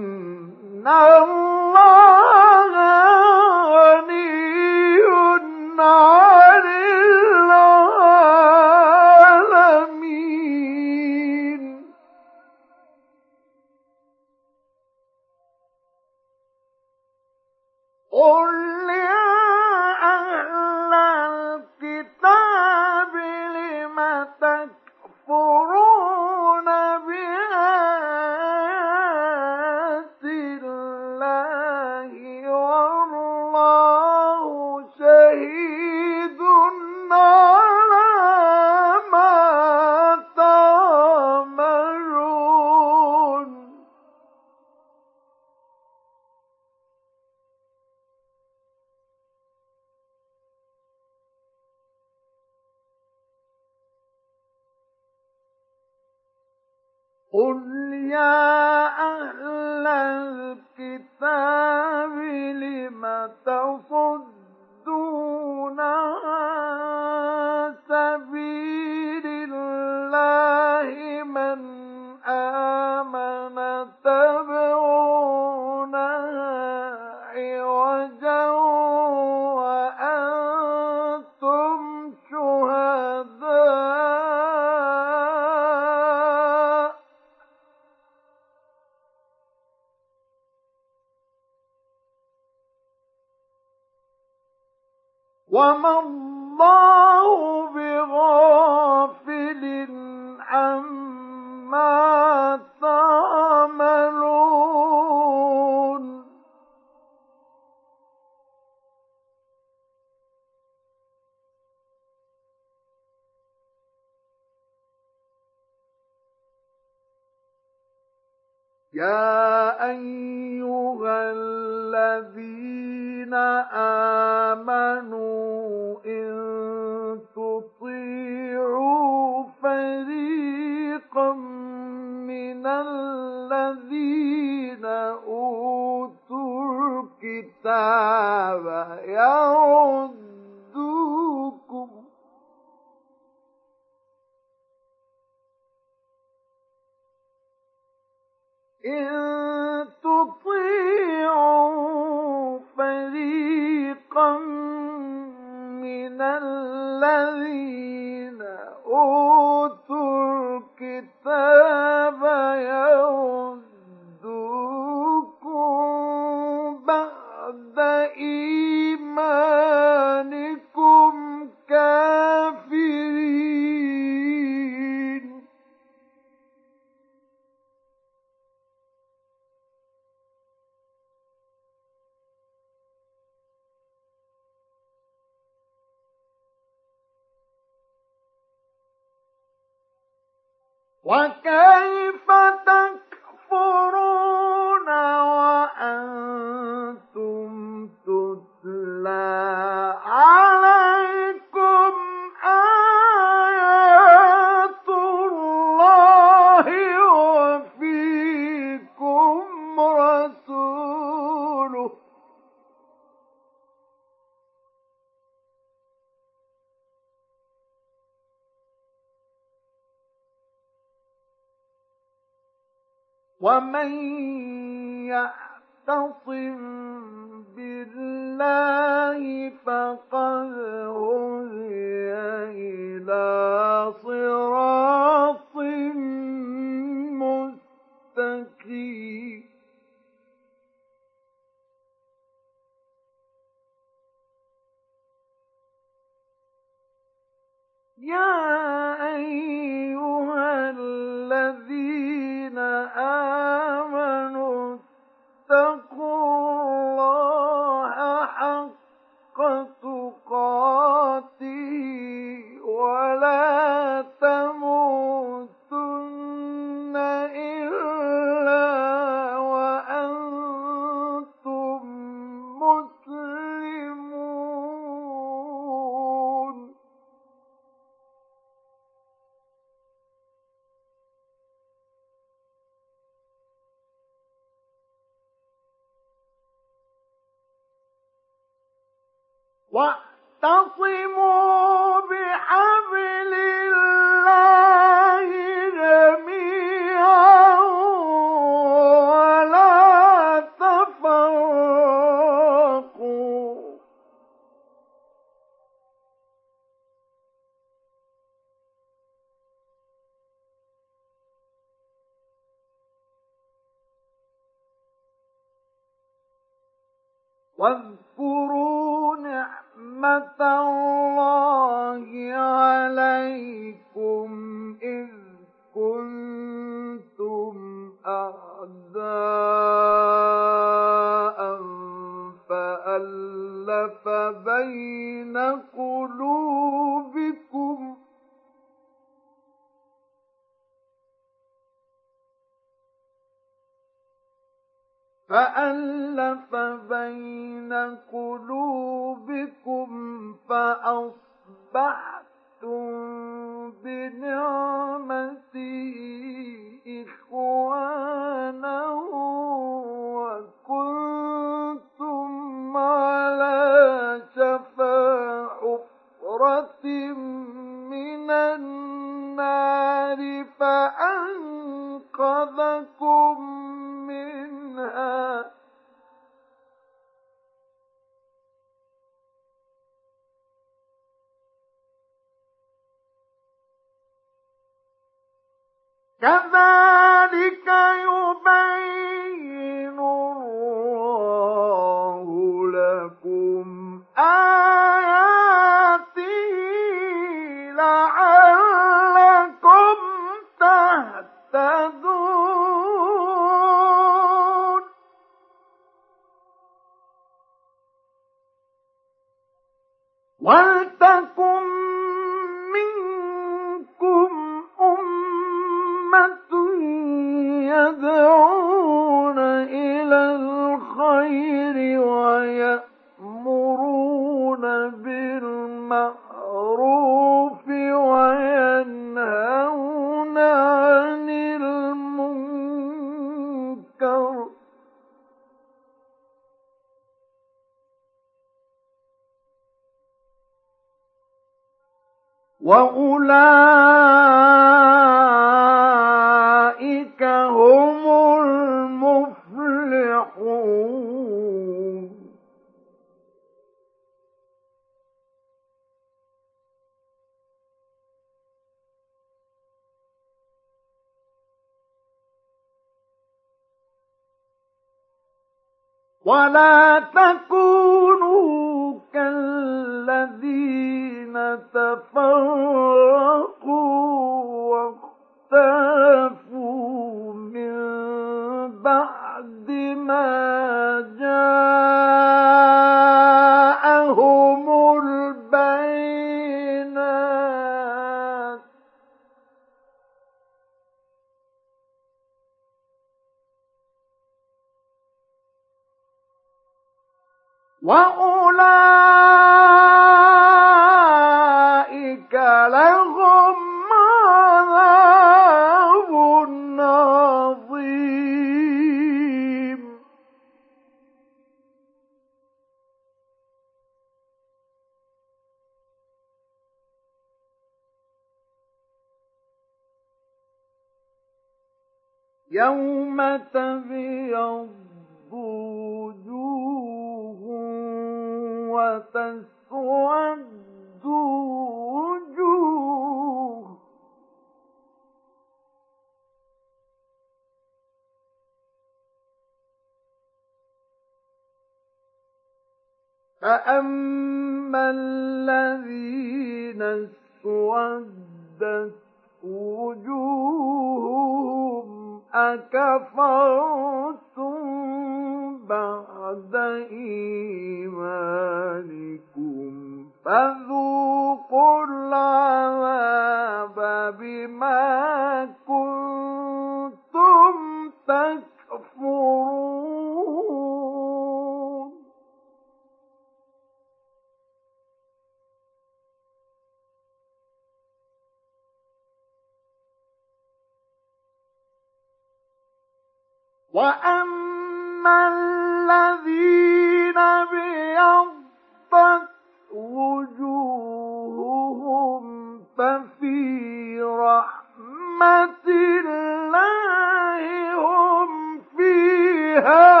[594.41, 597.41] رحمة الله
[597.75, 600.00] هم فيها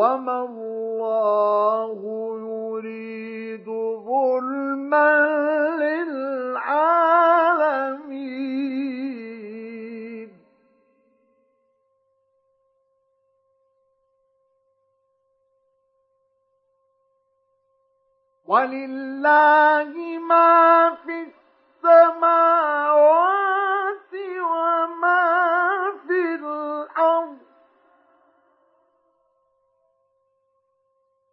[0.00, 1.98] وما الله
[2.40, 3.66] يريد
[4.06, 5.10] ظلما
[8.60, 10.30] للعالمين
[18.60, 19.92] ولله
[20.28, 21.26] ما في
[21.84, 23.00] السماوات
[24.52, 25.59] وما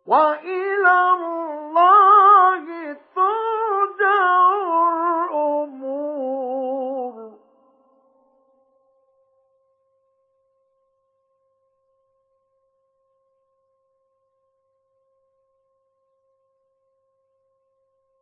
[0.08, 2.66] وإلى الله
[3.16, 4.56] ترجع
[5.26, 6.38] الأمور.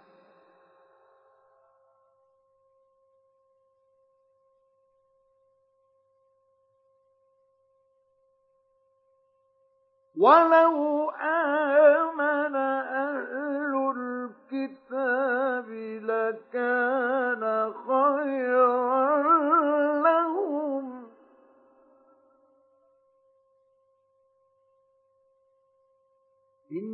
[10.18, 15.70] ولو آمن أهل الكتاب
[16.10, 17.44] لكان
[17.88, 19.33] خيرا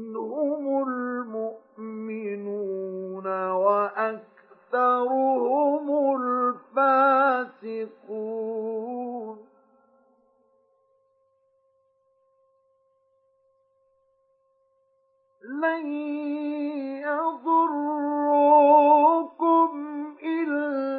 [0.10, 2.48] إن هم المؤمنون
[3.52, 4.26] وأكثرهم
[6.76, 8.10] الفاسقون.
[15.44, 15.88] لن
[17.02, 17.80] يضروكم
[20.23, 20.98] إلا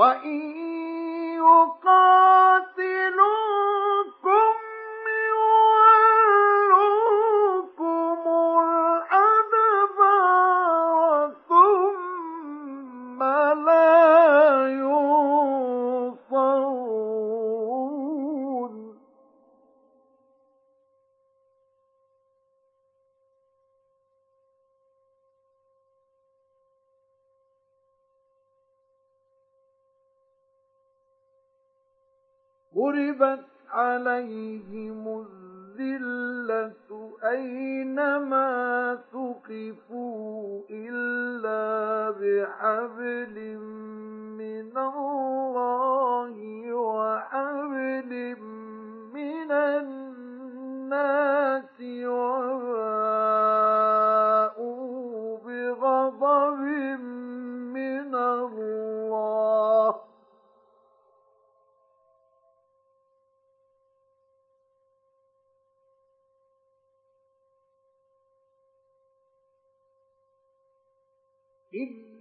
[0.00, 0.40] وإن
[1.36, 2.00] يقاتلوكم
[33.90, 36.72] عليهم الذلة
[37.24, 38.48] أينما
[39.12, 43.36] ثقفوا إلا بحبل
[44.38, 46.34] من الله
[46.74, 48.12] وحبل
[49.14, 51.00] من الناس
[51.80, 52.99] وباءوا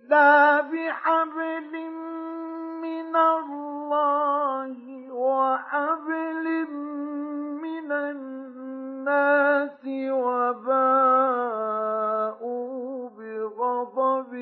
[0.09, 1.73] إلا بحبل
[2.81, 4.77] من الله
[5.13, 6.67] وحبل
[7.61, 11.49] من الناس وباءوا
[13.09, 14.33] بغضب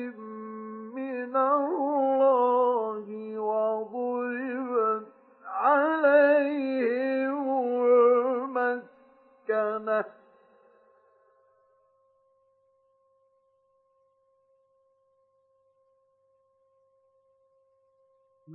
[0.94, 3.06] من الله
[3.38, 5.06] وضربت
[5.46, 6.77] عليهم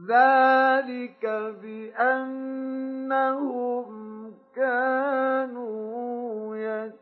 [0.07, 1.25] ذلك
[1.61, 3.13] بأنهم
[4.55, 6.93] كانوا يكفرون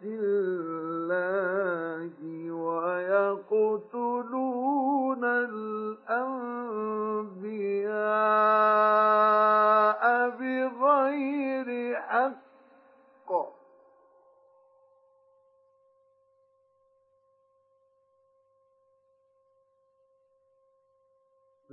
[0.05, 2.11] الله
[2.53, 4.56] ويقتلون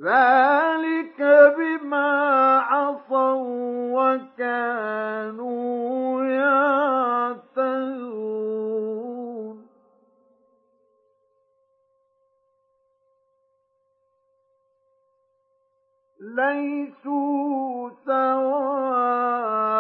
[0.04, 1.20] ذلك
[1.58, 2.12] بما
[2.60, 3.40] عصوا
[3.96, 5.64] وكانوا
[6.24, 7.64] يعتدون.
[16.20, 19.74] ليسوا سواء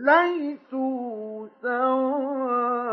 [0.00, 2.90] ليسوا سواء.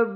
[0.02, 0.16] قد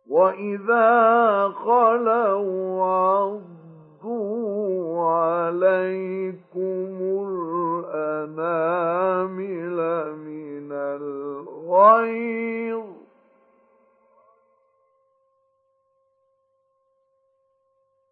[0.10, 2.86] وإذا خلوا
[4.03, 6.99] عضوا عليكم
[8.30, 9.78] الأنامل
[10.18, 12.84] من الغيظ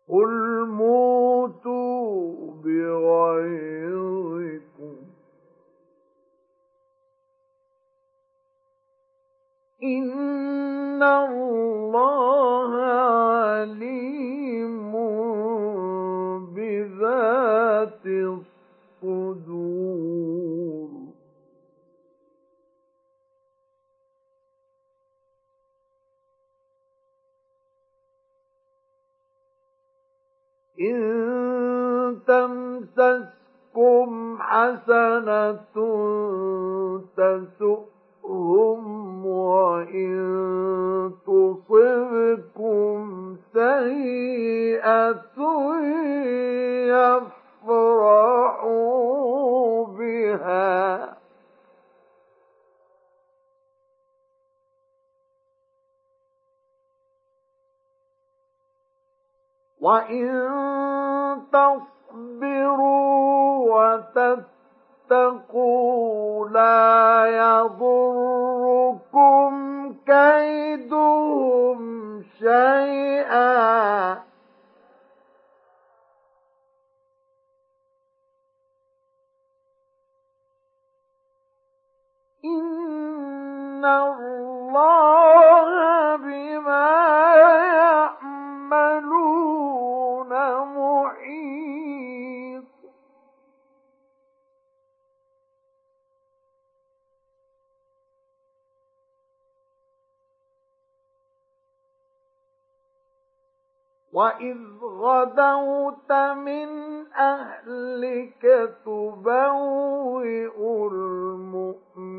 [0.10, 3.88] قل موتوا بغيظكم
[9.84, 13.98] إن الله عليم
[16.56, 18.06] بذات
[19.04, 20.37] الصدور
[30.82, 34.08] إن تمسسكم
[34.40, 35.56] حسنة
[37.18, 37.80] تسؤ
[38.30, 40.18] هم وإن
[41.28, 42.98] تصبكم
[43.54, 45.18] سيئة
[47.68, 48.76] يفرحوا
[49.86, 51.18] بها.
[59.82, 60.28] وإن
[61.54, 62.88] تصبروا
[65.10, 68.68] وتتقوا لا يضركم
[70.06, 71.78] كيدهم
[72.40, 74.18] شيئا
[82.46, 85.68] إن الله
[86.16, 87.37] بما
[104.18, 106.70] وإذ غدوت من
[107.14, 108.44] أهلك
[108.86, 110.58] تبوئ
[110.92, 112.18] المؤمنين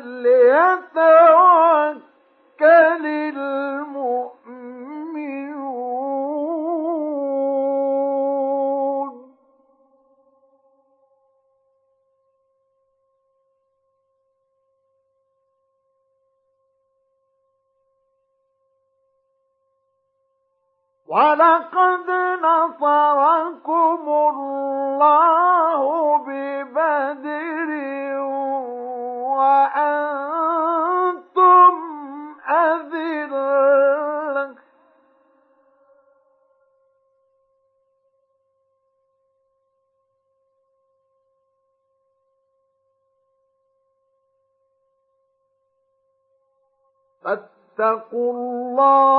[0.00, 1.69] فليتوكل
[47.80, 49.09] فاتقوا الله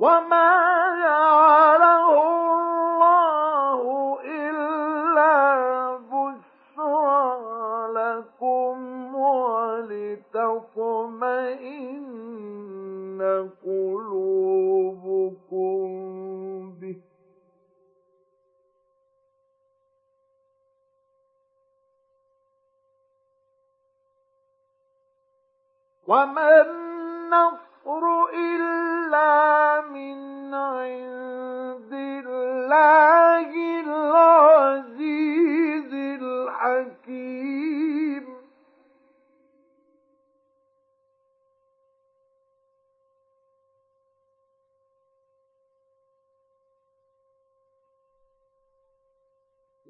[0.00, 0.50] وما
[1.02, 2.08] جعله
[2.56, 3.82] الله
[4.24, 5.36] إلا
[6.12, 7.28] بشرى
[7.92, 9.14] لكم
[11.90, 15.50] ولتطمئن قلوبكم
[16.80, 17.00] به
[26.06, 28.04] وما النصر
[28.34, 29.69] إلا
[30.60, 33.50] عند الله
[33.80, 35.40] العزيز
[36.22, 37.60] الحكيم.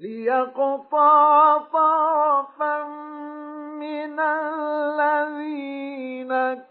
[0.01, 2.84] ليقطع طرفا
[3.80, 5.52] من الذين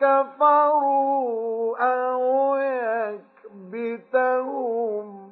[0.01, 2.55] كفروا أو
[3.75, 5.29] يكبتهم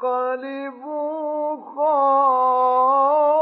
[0.00, 3.39] فينقلبوا خائبين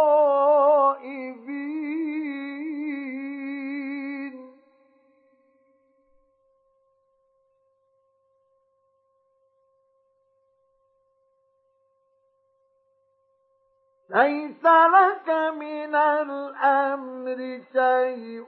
[14.10, 15.28] ليس لك
[15.60, 18.46] من الأمر شيء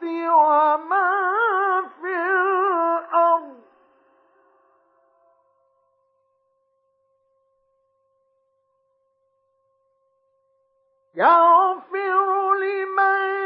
[0.03, 1.11] وما
[2.03, 3.61] في الأرض.
[11.15, 13.40] يغفر لمن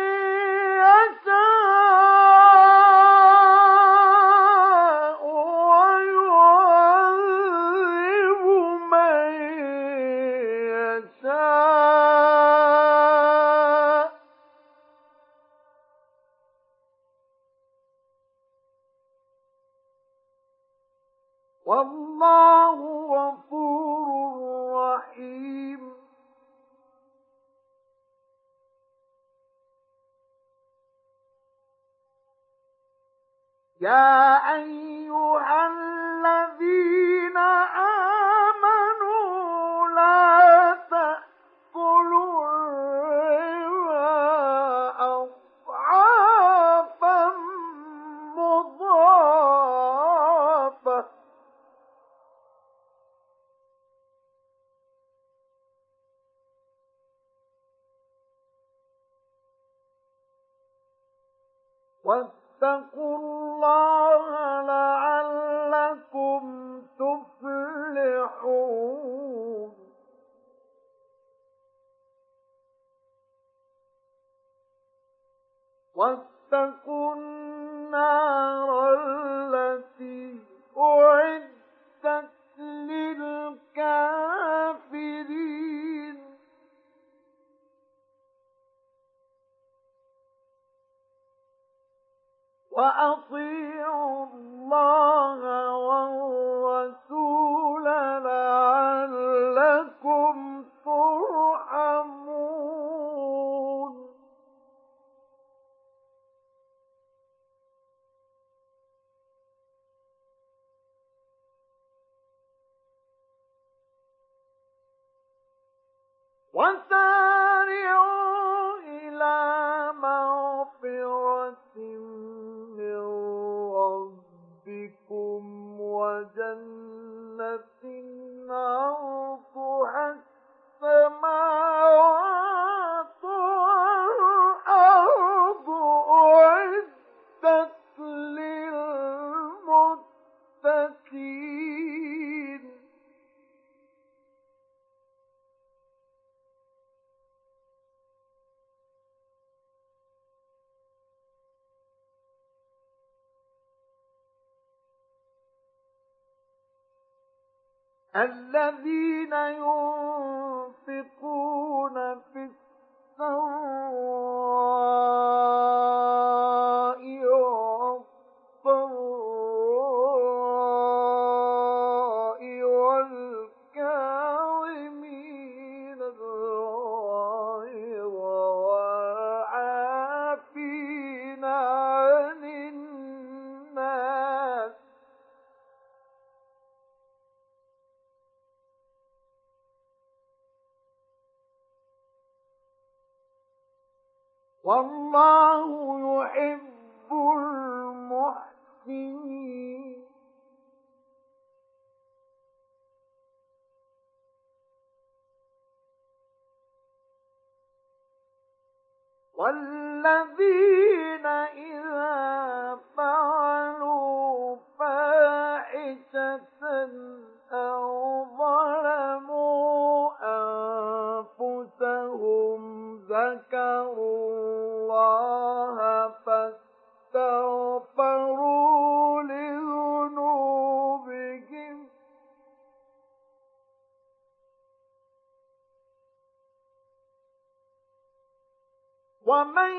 [239.27, 239.73] ومن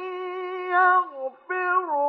[0.72, 2.05] يغفر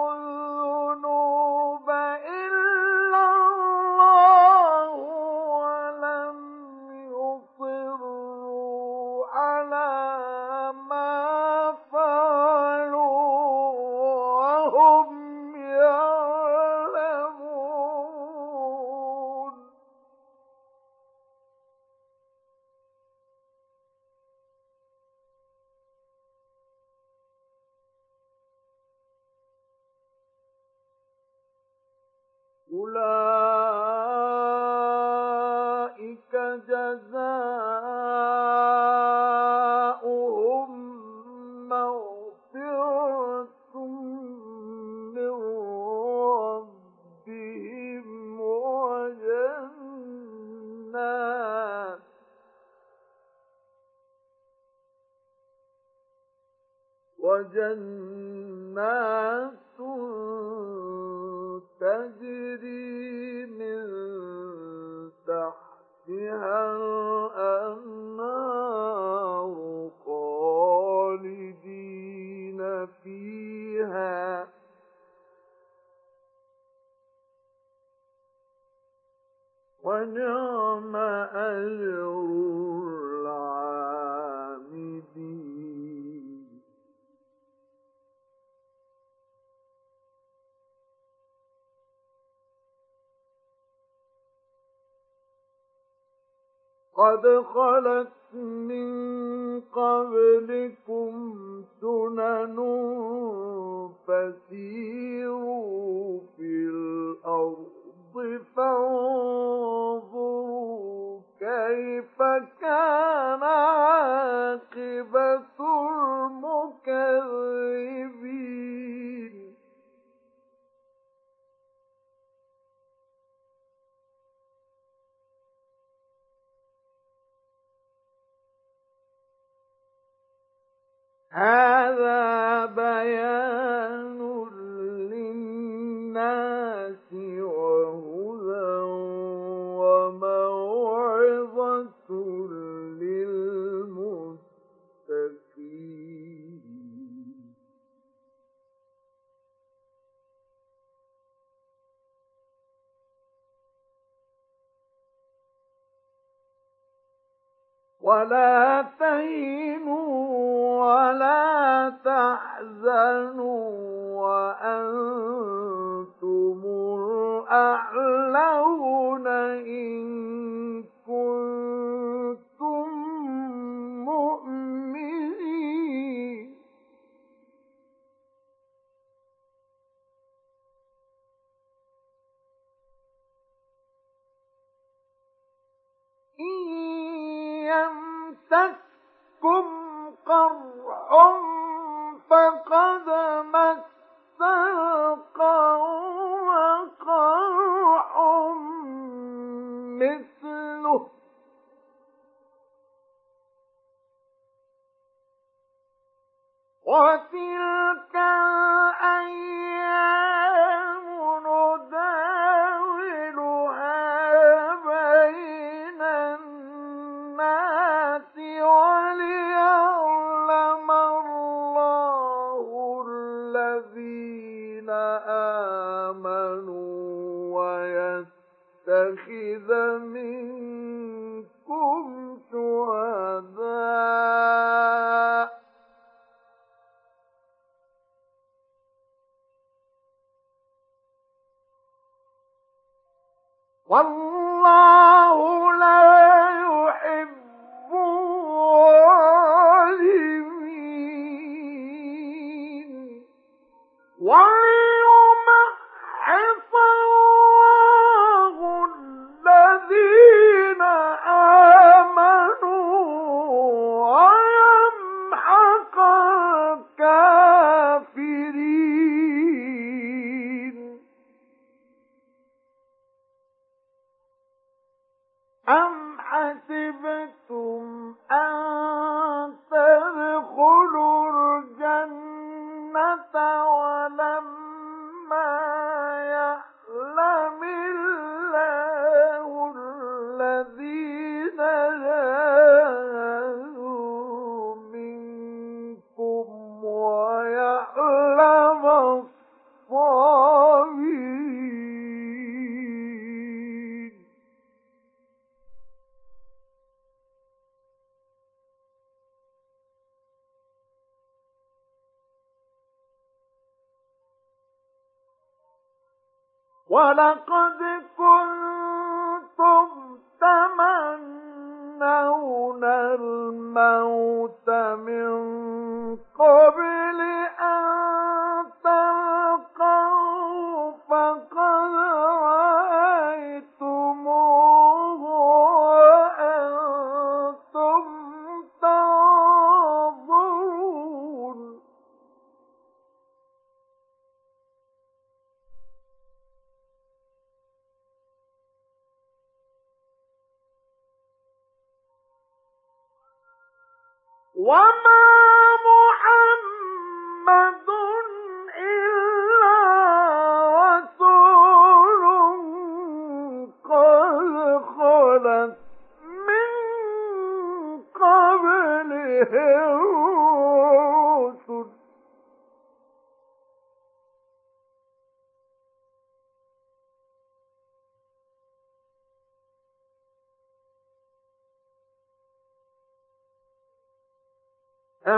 [354.57, 355.46] وما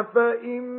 [0.08, 0.77] أفإن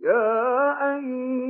[0.00, 1.49] يا أيها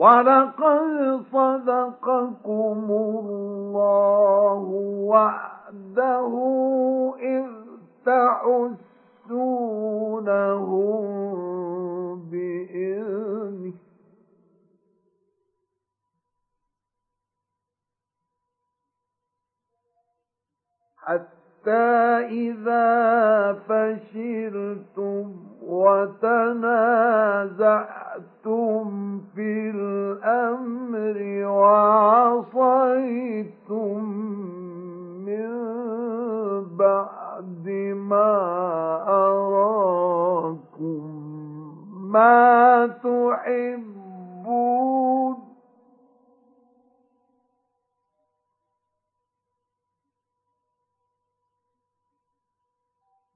[0.00, 4.62] ولقد صدقكم الله
[5.12, 6.32] وعده
[7.20, 7.46] إذ
[8.06, 9.50] تحسونهم
[12.30, 13.72] بإذنه.
[20.96, 25.32] حتى إذا فشلتم
[25.62, 26.40] وتنازعتم
[29.34, 32.84] في الأمر وعصيتم
[35.26, 35.50] من
[36.76, 38.32] بعد ما
[39.08, 40.40] أراكم
[42.10, 43.90] ما تحبون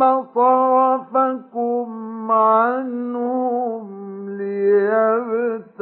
[0.00, 1.88] ثم صرفكم
[2.32, 3.86] عنهم
[4.38, 5.80] ليبتليكم.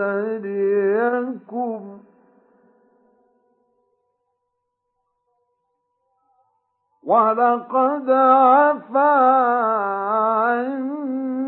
[7.05, 9.01] ولقد عفا
[10.39, 11.48] عنكم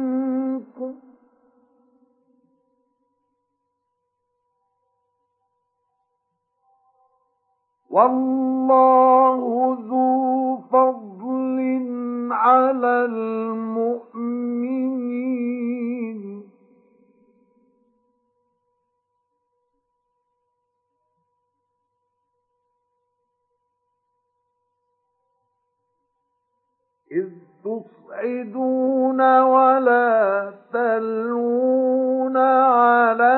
[7.91, 9.41] والله
[9.89, 11.59] ذو فضل
[12.33, 13.81] على المؤمنين.
[27.13, 27.29] إذ
[28.21, 33.37] تصعدون ولا تلوون على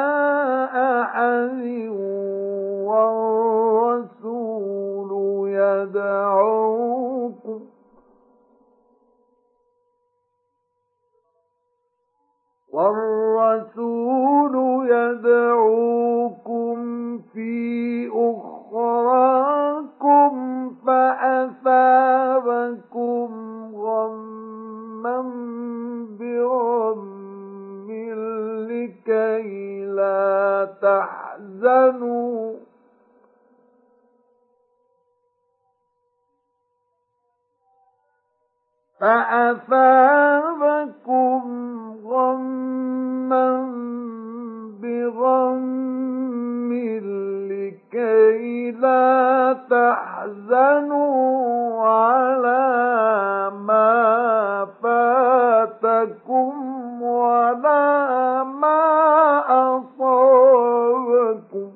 [0.74, 1.62] أحد
[2.86, 4.30] والرسول
[5.48, 6.82] يدعوكم.
[12.72, 14.54] والرسول
[14.90, 16.78] يدعوكم
[17.18, 19.52] في أخراكم
[20.86, 22.22] فأثابكم
[25.02, 27.90] غما برم
[28.70, 32.54] لكي لا تحزنوا
[39.00, 40.62] فأثابكم
[42.04, 43.48] غما
[44.82, 46.72] بغم
[47.50, 51.12] لكي لا تحزنوا
[51.82, 52.62] على
[53.66, 56.52] ما فاتكم
[57.02, 58.82] ولا ما
[59.78, 61.71] أصابكم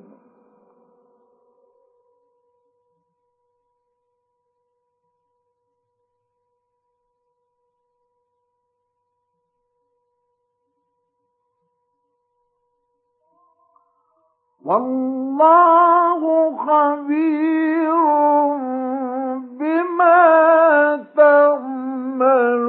[14.67, 16.23] والله
[16.67, 17.95] خبير
[19.59, 20.27] بما
[21.17, 22.67] تعملون.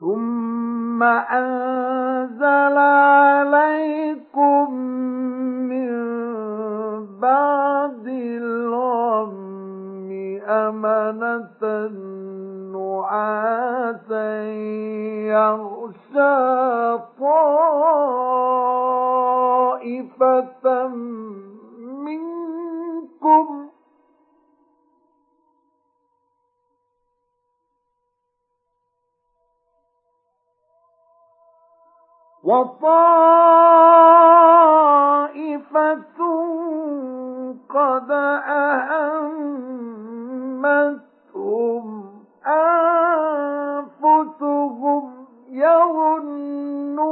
[0.00, 4.74] ثم أنزل عليكم
[5.68, 5.90] من
[7.20, 10.10] بعد الغم
[10.48, 11.62] أمنة
[15.30, 16.98] يغشى
[20.00, 20.88] طائفة
[22.06, 23.70] منكم
[35.20, 36.20] وطائفة
[37.68, 38.10] قد
[38.46, 39.20] أهمتهم
[44.20, 47.10] أنفسهم يظنون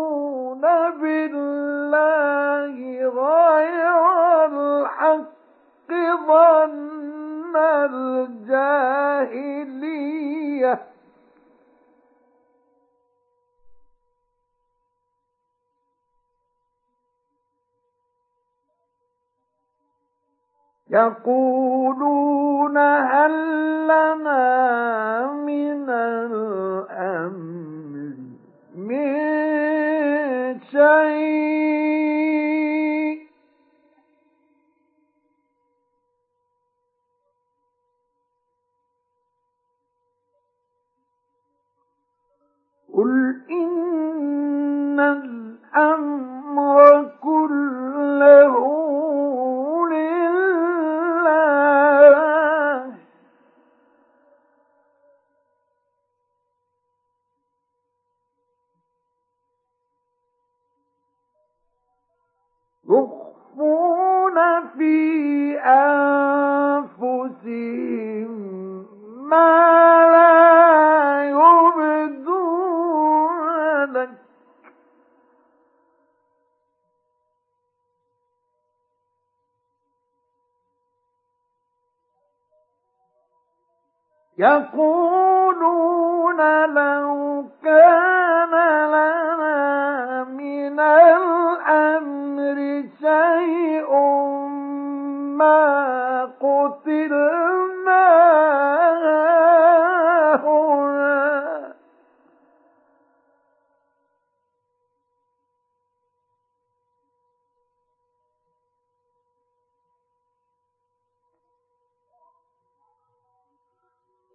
[1.00, 2.76] بالله
[3.08, 5.28] غير الحق
[6.26, 7.56] ظن
[9.48, 10.80] الجاهليه
[20.90, 23.32] يقولون هل
[23.84, 27.48] لنا من الأمر
[28.76, 29.18] من
[30.60, 32.08] شيء؟
[42.94, 46.78] قل إن الأمر
[47.22, 48.54] كله
[62.88, 64.36] يخفون
[64.76, 67.28] في أنفسهم
[69.30, 69.52] ما
[70.12, 72.07] لا يبدون
[84.38, 86.36] يقولون
[86.74, 88.50] لو كان
[88.88, 92.58] لنا من الأمر
[93.00, 93.90] شيء
[95.38, 98.08] ما قتلنا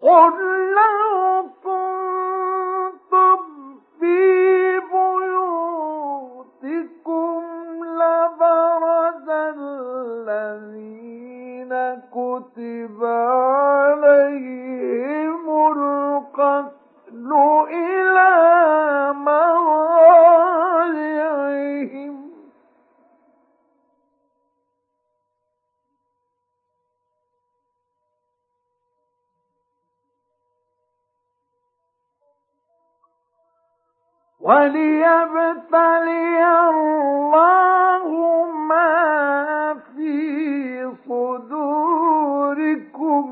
[0.03, 0.33] قل
[0.75, 3.39] لو كنتم
[3.99, 4.79] في
[6.43, 7.41] بيوتكم
[7.83, 9.29] لبرز
[10.19, 10.81] الذين
[12.11, 12.99] كتب
[13.83, 16.72] عليهم القتل
[34.43, 38.07] وليبتلي الله
[38.51, 43.23] ما في صدوركم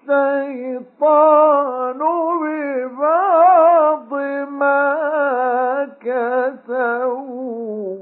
[0.09, 1.99] الشيطان
[2.41, 4.13] ببعض
[4.49, 4.81] ما
[6.01, 7.97] كسبوا.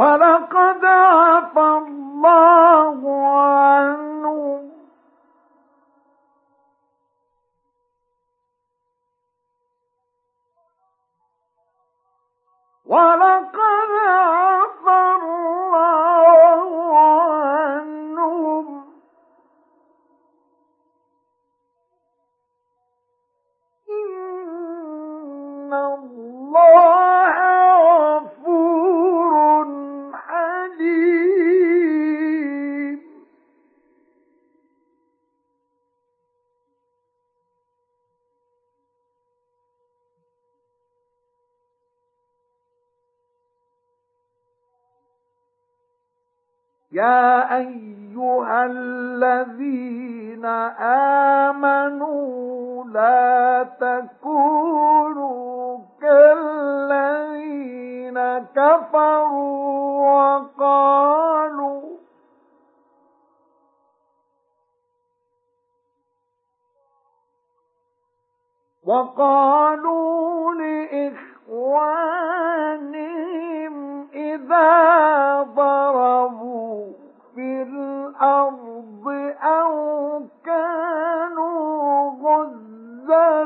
[0.00, 4.70] ولقد عفى الله عنهم
[12.86, 18.66] ولقد عفى الله عنهم.
[23.90, 26.99] إن الله
[47.00, 50.44] يا أيها الذين
[51.54, 57.38] آمنوا لا تكونوا كالذين
[58.56, 59.60] كفروا
[60.10, 61.80] وقالوا
[69.20, 71.90] وقالوا لإخوانهم
[74.20, 76.86] إذا ضربوا
[77.34, 79.06] في الأرض
[79.42, 83.44] أو كانوا غزا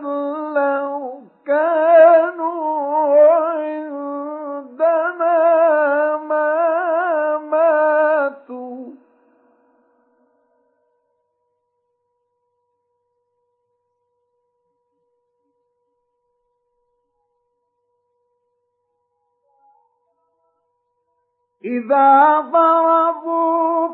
[21.64, 23.88] إذا ضربوا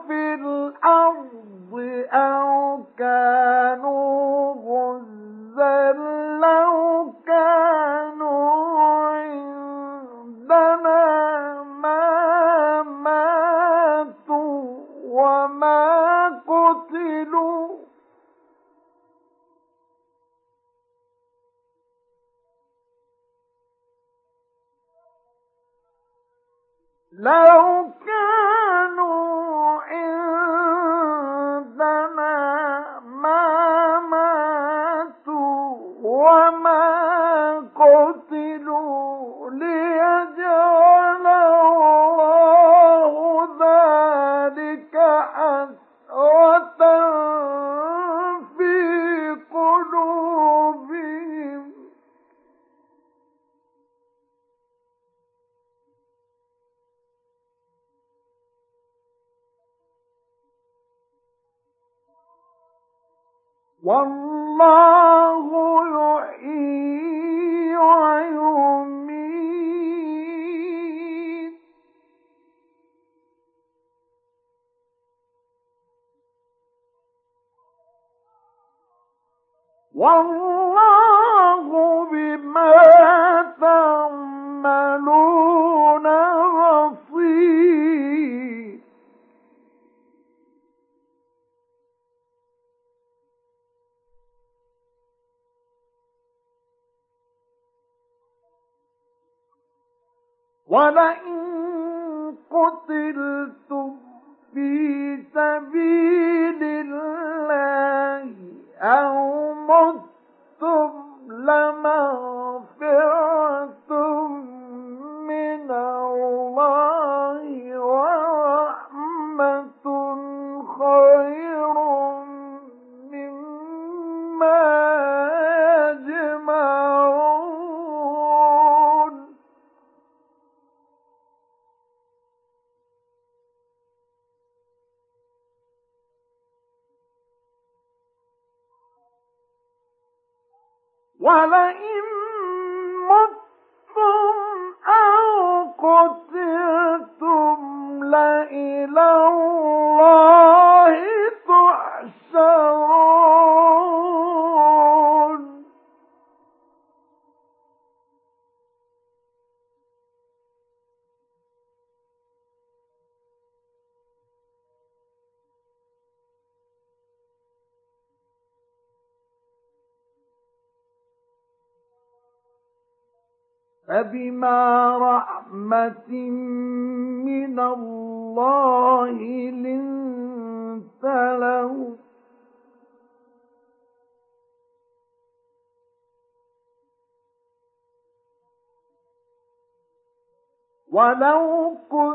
[190.92, 192.09] ولو كنت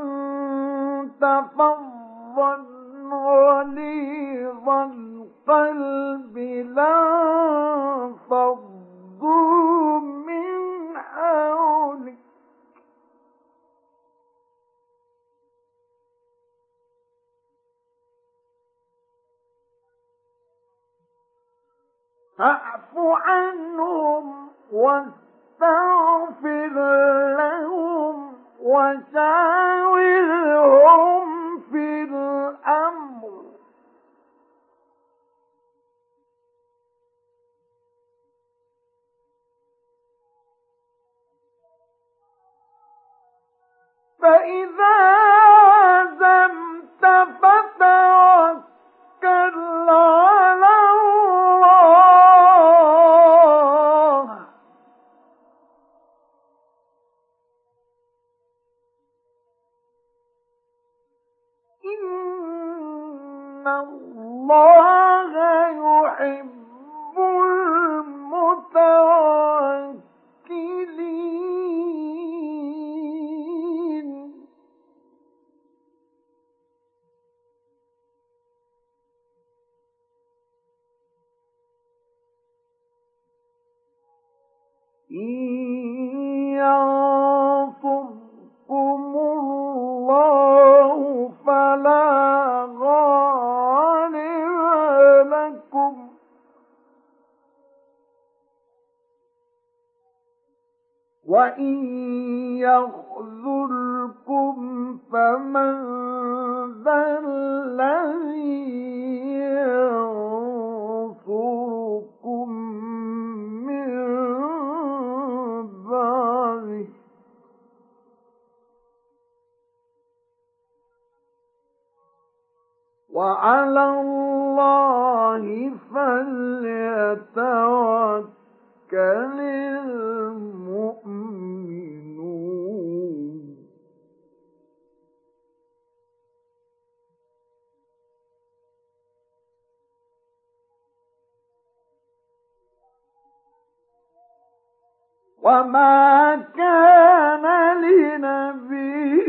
[145.60, 147.46] وما كان
[147.82, 149.26] لنبي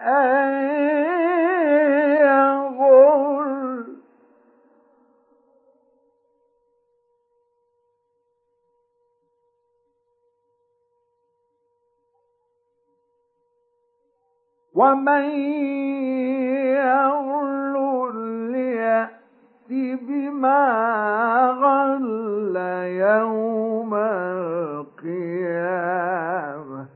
[0.00, 0.52] أن
[2.22, 3.86] يغل
[14.74, 15.24] ومن
[16.76, 17.76] يغل
[18.54, 19.70] يأت
[20.02, 20.64] بما
[21.60, 22.56] غل
[22.86, 23.94] يوم
[25.04, 26.86] القيامة.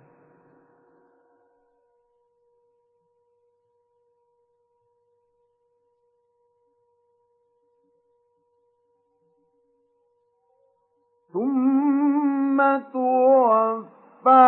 [11.32, 12.58] ثم
[12.92, 14.46] توفى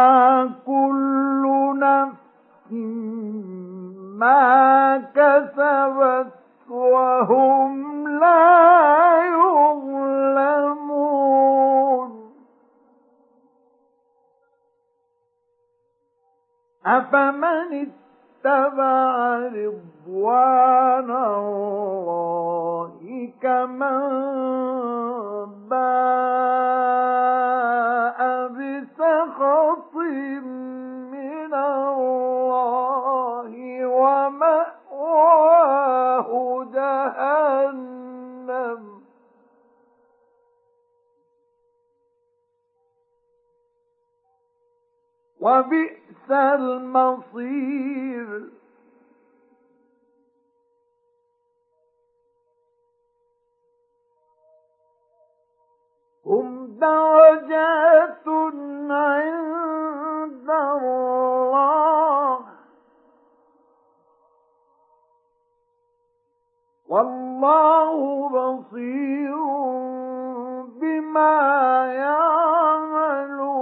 [0.67, 1.45] كل
[1.79, 2.73] نفس
[4.19, 6.33] ما كسبت
[6.71, 10.82] وهم لا يظلمون.
[16.86, 17.86] أفمن
[18.44, 22.93] اتبع رضوان الله
[23.43, 24.09] كمن
[25.70, 26.09] باء
[28.49, 29.94] بسخط
[31.12, 33.52] من الله
[33.86, 35.49] ومأواه
[36.75, 37.83] جهنم؟
[45.41, 46.02] وبئس
[46.35, 47.83] المصير.
[56.27, 58.28] هم درجات
[58.91, 62.39] عند الله.
[66.89, 69.36] والله بصير
[70.81, 73.61] بما يعملون.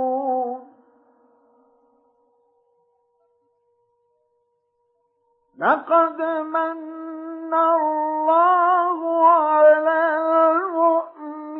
[5.60, 6.22] لقد
[6.52, 10.00] من الله على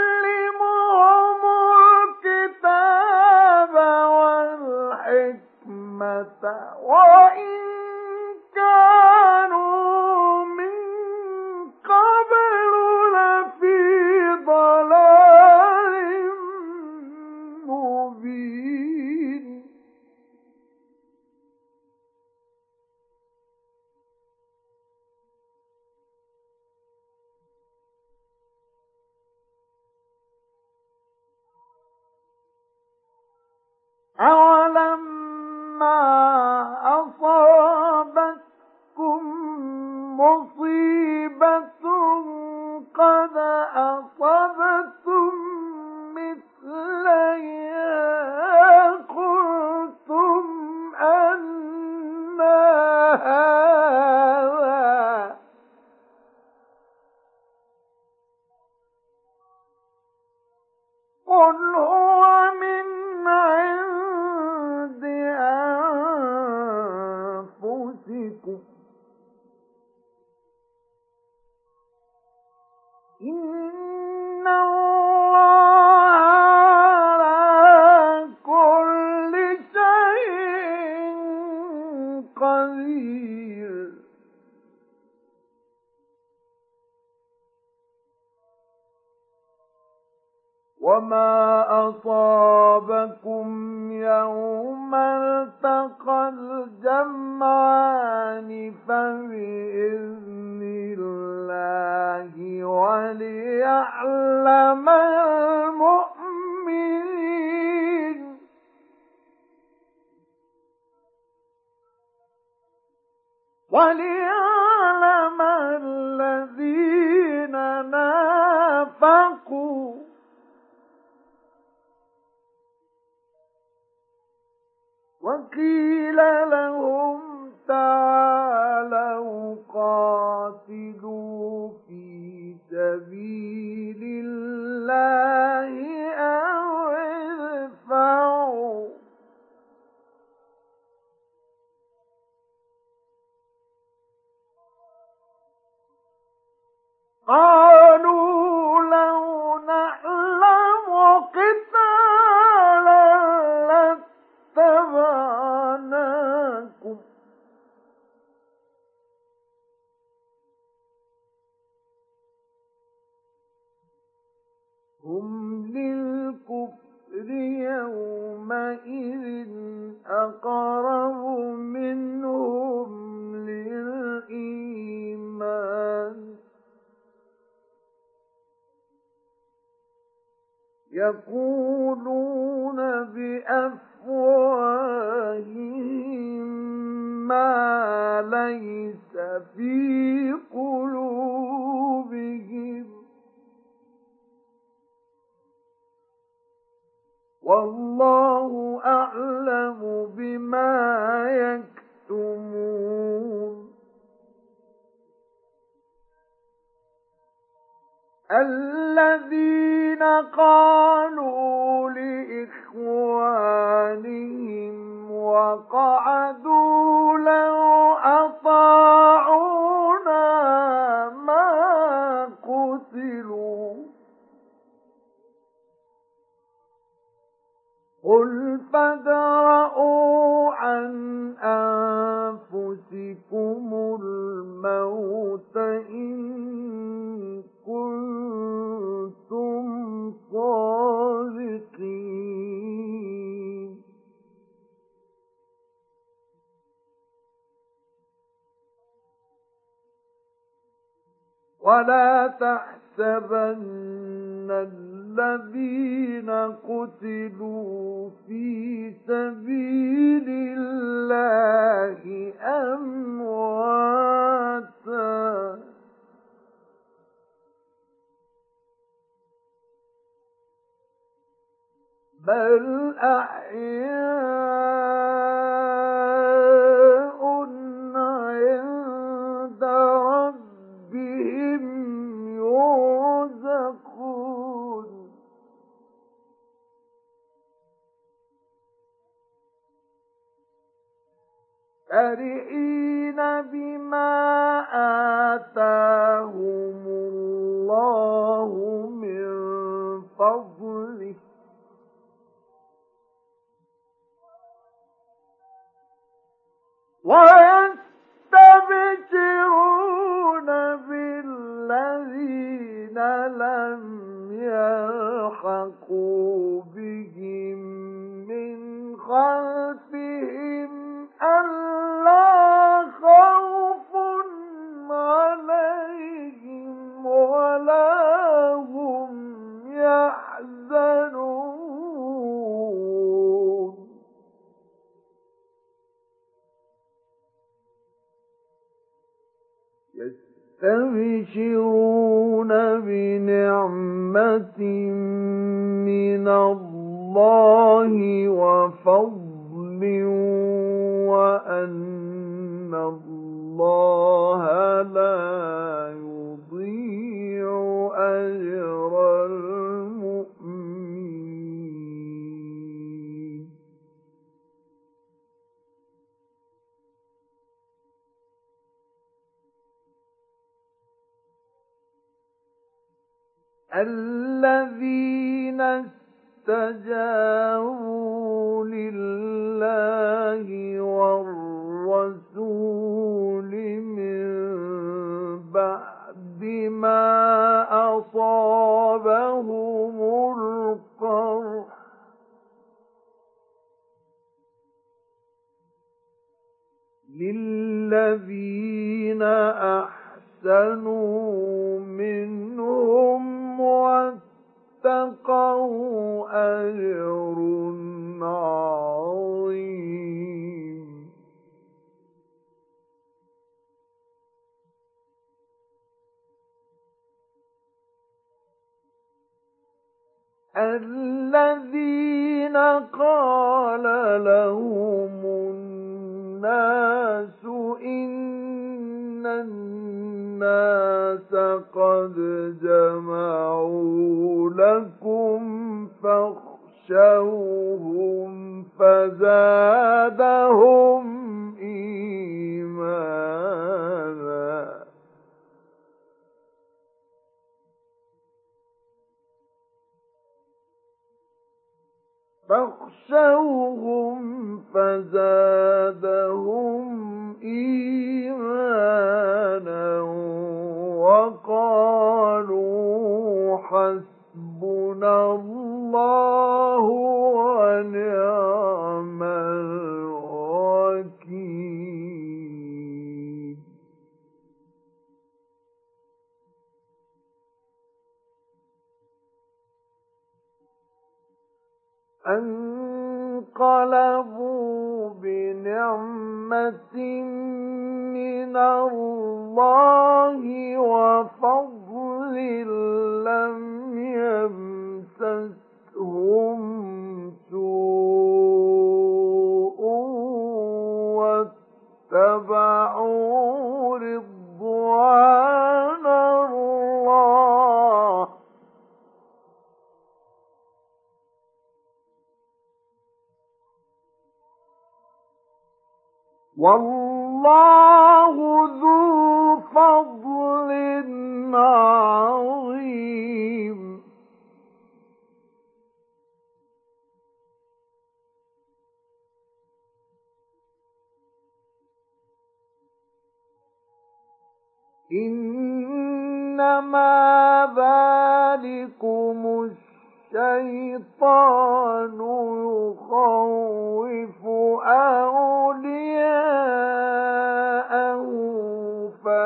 [188.49, 189.17] ليس
[189.57, 190.02] فيه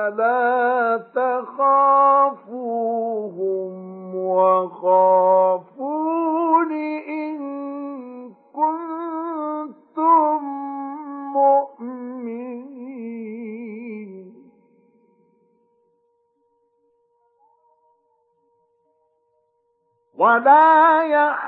[0.08, 2.56] فلا تخافوهم
[4.16, 5.52] وخافون
[7.08, 7.38] إن
[8.53, 10.44] كنتم
[11.34, 12.68] مؤمنين
[20.18, 21.47] ولا يحزنون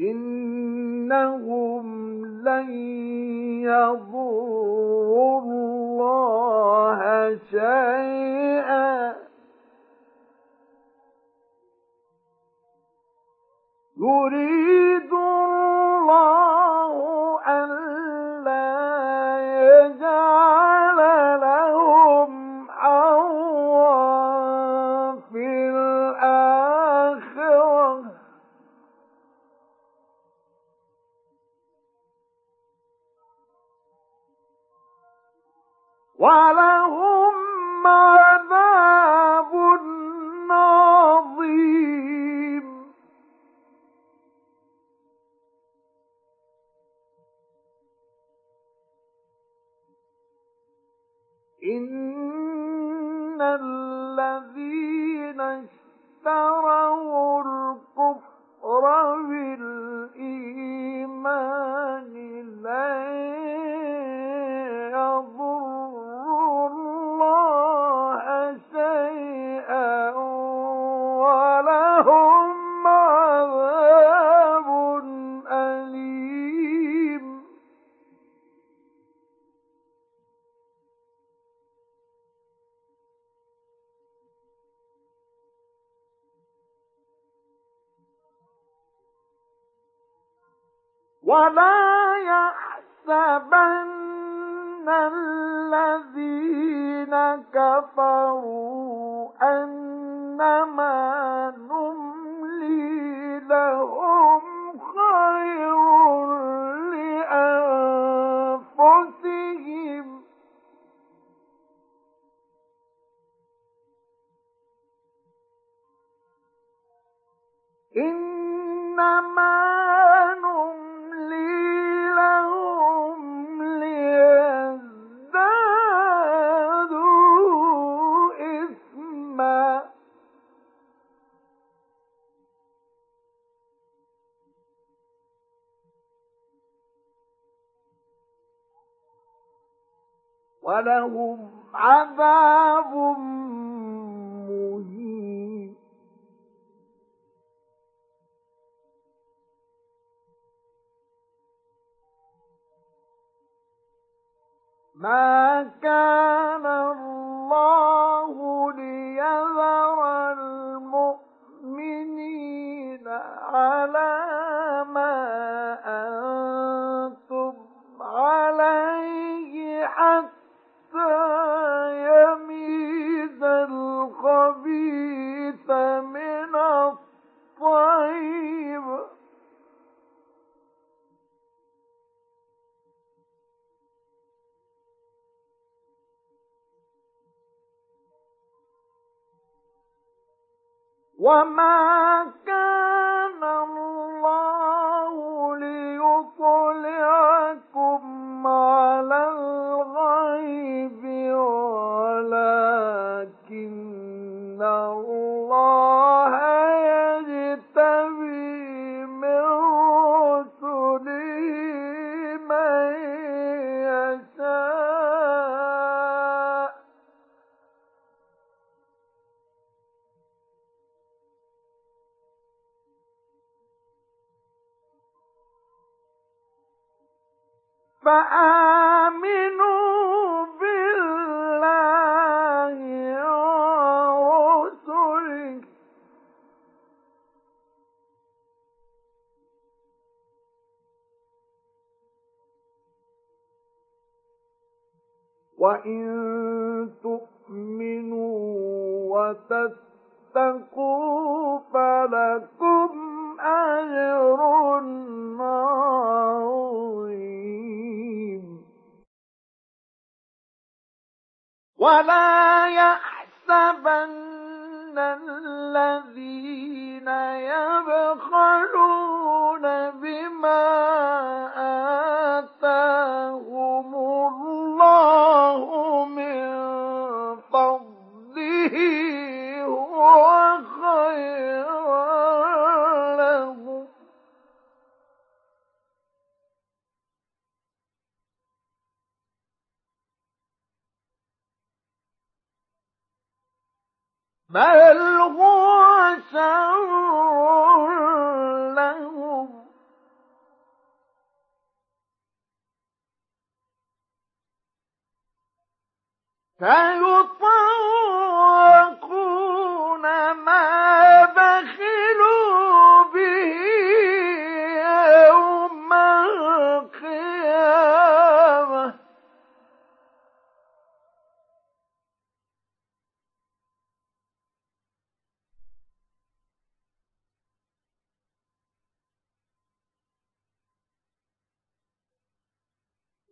[0.00, 1.86] إنهم
[2.44, 2.70] لن
[3.64, 7.00] يضروا الله
[7.50, 9.14] شيئا
[13.96, 16.59] يريد الله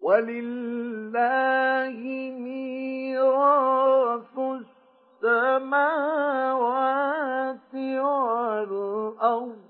[0.08, 2.00] ولله
[2.40, 4.36] ميراث
[5.24, 6.14] السماوات
[7.74, 9.62] والأرض.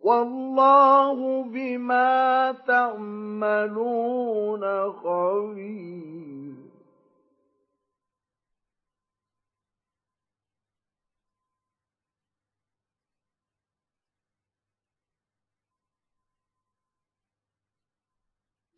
[0.00, 6.35] والله بما تعملون خبير.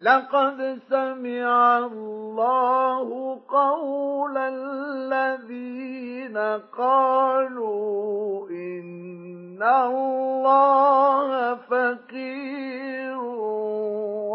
[0.01, 5.59] لقد سمع الله قول الذين
[6.79, 13.19] قالوا إن الله فقير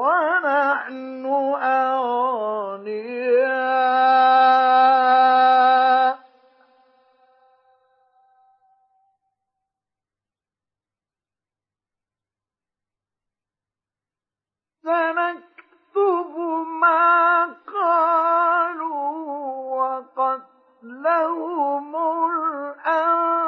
[0.03, 1.25] ونحن
[1.64, 2.83] أغنياء.
[14.83, 15.53] سنكتب
[16.64, 19.14] ما قالوا
[20.82, 23.43] وقتلهم الأنبياء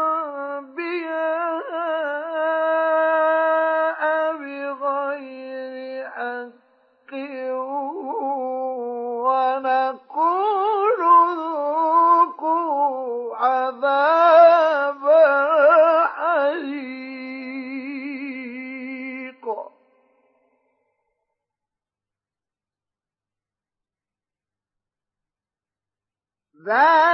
[26.66, 27.05] ذلك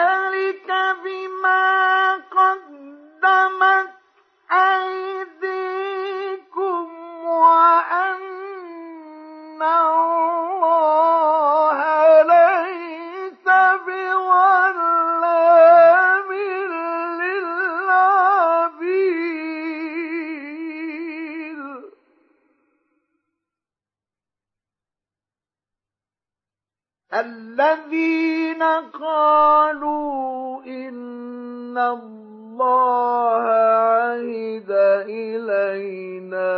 [35.71, 36.51] إلينا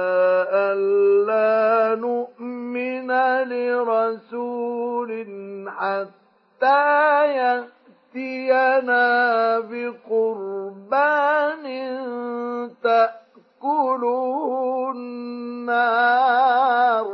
[0.50, 3.12] ألا نؤمن
[3.48, 5.12] لرسول
[5.70, 9.06] حتى يأتينا
[9.60, 11.64] بقربان
[12.84, 17.08] تأكله النار.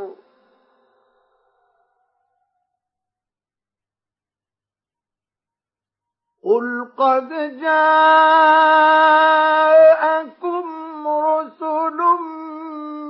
[6.44, 7.30] قل قد
[7.62, 8.60] جاءكم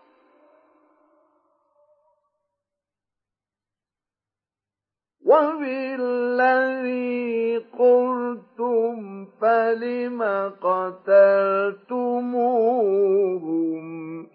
[6.28, 10.24] وبالذي قلتم فلم
[10.62, 11.88] قتلتموهم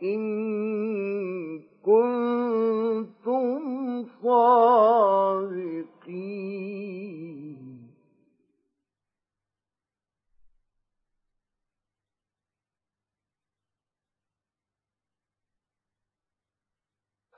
[0.02, 0.22] إن
[1.82, 3.62] كنتم
[4.22, 5.82] صادقين.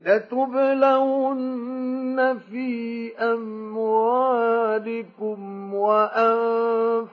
[0.00, 1.58] لتبلون
[2.38, 4.60] في أموالكم
[5.74, 7.10] وأنفسكم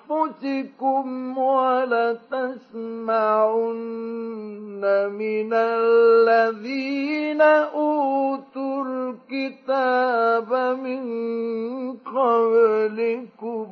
[1.38, 2.78] ولتسمعن
[5.12, 11.04] من الذين أوتوا الكتاب من
[11.98, 13.68] قبلكم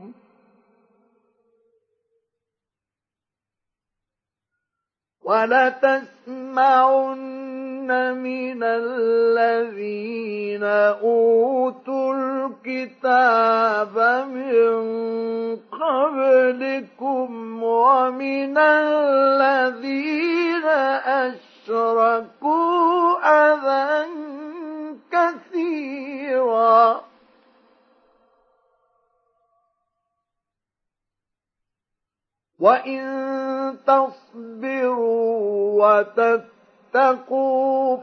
[6.05, 7.44] ولتسمعن
[7.91, 13.95] من الذين أوتوا الكتاب
[14.29, 14.75] من
[15.71, 20.65] قبلكم ومن الذين
[21.65, 24.09] أشركوا أذى
[25.11, 27.01] كثيرا
[32.59, 33.03] وإن
[33.87, 36.54] تصبروا وتتقوا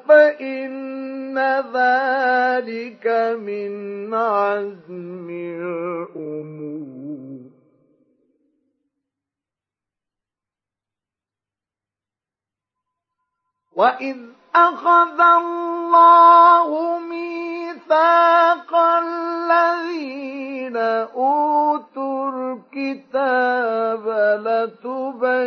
[0.09, 1.39] فإن
[1.73, 3.07] ذلك
[3.41, 6.73] من عزم الأمور.
[13.73, 14.17] وإذ
[14.55, 17.62] أخذ الله ميثاق
[19.03, 24.09] الذين أوتوا الكتاب
[24.47, 25.41] لتبيننه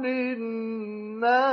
[0.00, 1.52] للناس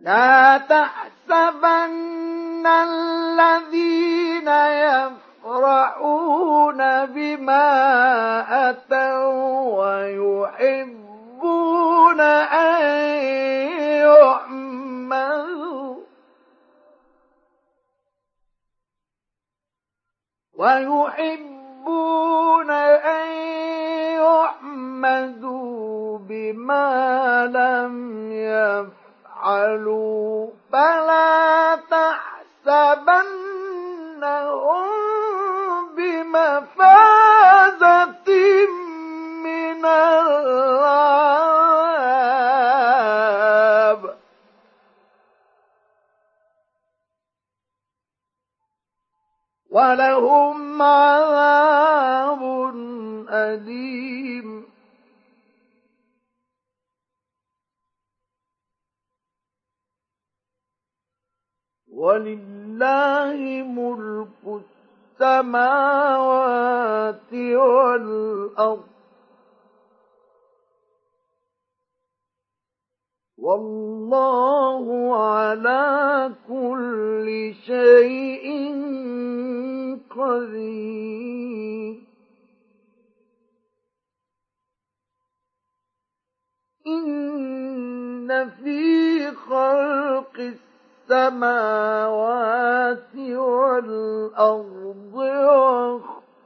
[0.00, 1.86] لا تحسبن
[2.66, 4.48] الذين
[5.44, 5.96] يفرحون
[7.06, 7.68] بما
[8.70, 10.06] أتوا
[10.58, 11.40] ويحبون
[12.20, 12.82] أن
[14.06, 15.96] يحمدوا
[20.54, 21.90] ويحبون
[22.70, 23.26] أن
[24.16, 27.94] يحمدوا بما لم
[28.32, 30.50] يفعلوا.
[30.72, 31.76] فلا
[32.66, 34.86] تحسبنهم
[35.96, 36.96] بمفازة
[39.44, 41.16] من العذاب
[49.70, 52.55] ولهم عذاب
[53.44, 54.64] أليم.
[61.88, 64.62] ولله ملك
[65.20, 68.86] السماوات والأرض.
[73.38, 78.46] والله على كل شيء
[80.10, 82.15] قدير.
[86.86, 90.52] إن في خلق
[91.10, 91.96] السماوات
[93.16, 95.14] والأرض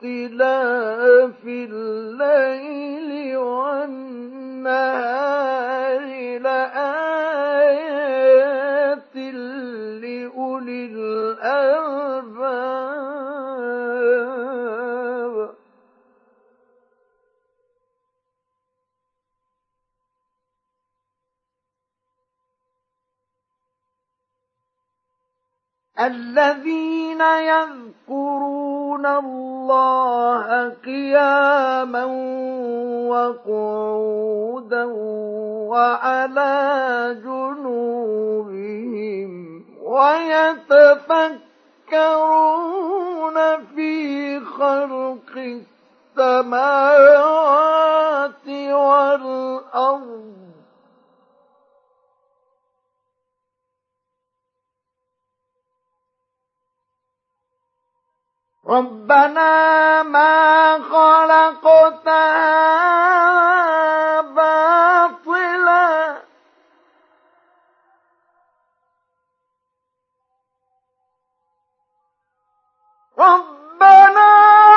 [0.03, 4.81] واختلاف الليل والنهار
[6.41, 7.81] لآيات
[10.03, 12.41] لأولي الألباب
[26.01, 32.05] الذين يذكرون الله قياما
[33.09, 34.85] وقعودا
[35.71, 36.57] وعلى
[37.25, 38.91] جنوبهم
[39.83, 41.37] ويتفكرون
[43.75, 45.61] في خلق
[46.17, 47.21] السماوات
[48.73, 50.50] والأرض
[58.71, 62.07] ربنا ما خلقت
[64.35, 66.17] باطلا.
[73.19, 74.70] ربنا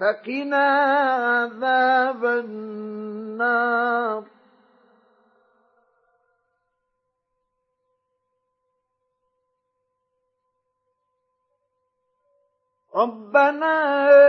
[0.00, 0.66] فقنا
[1.26, 4.24] عذاب النار
[12.96, 13.76] ربنا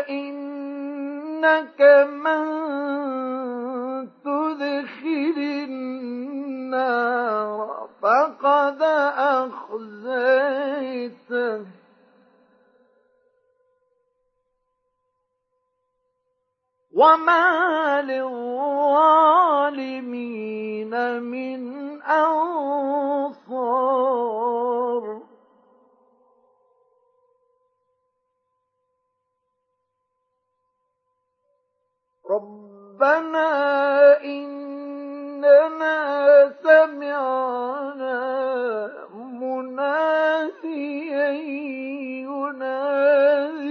[0.09, 2.43] إنك من
[4.23, 5.37] تدخل
[5.67, 7.67] النار
[8.01, 8.81] فقد
[9.41, 11.65] أخزيته
[16.97, 18.57] وما للظالمين
[21.21, 21.61] من
[22.01, 23.27] أنصار.
[32.29, 33.51] ربنا
[34.23, 35.97] إننا
[36.63, 38.17] سمعنا
[39.41, 41.29] مناديا
[42.27, 43.66] ينادي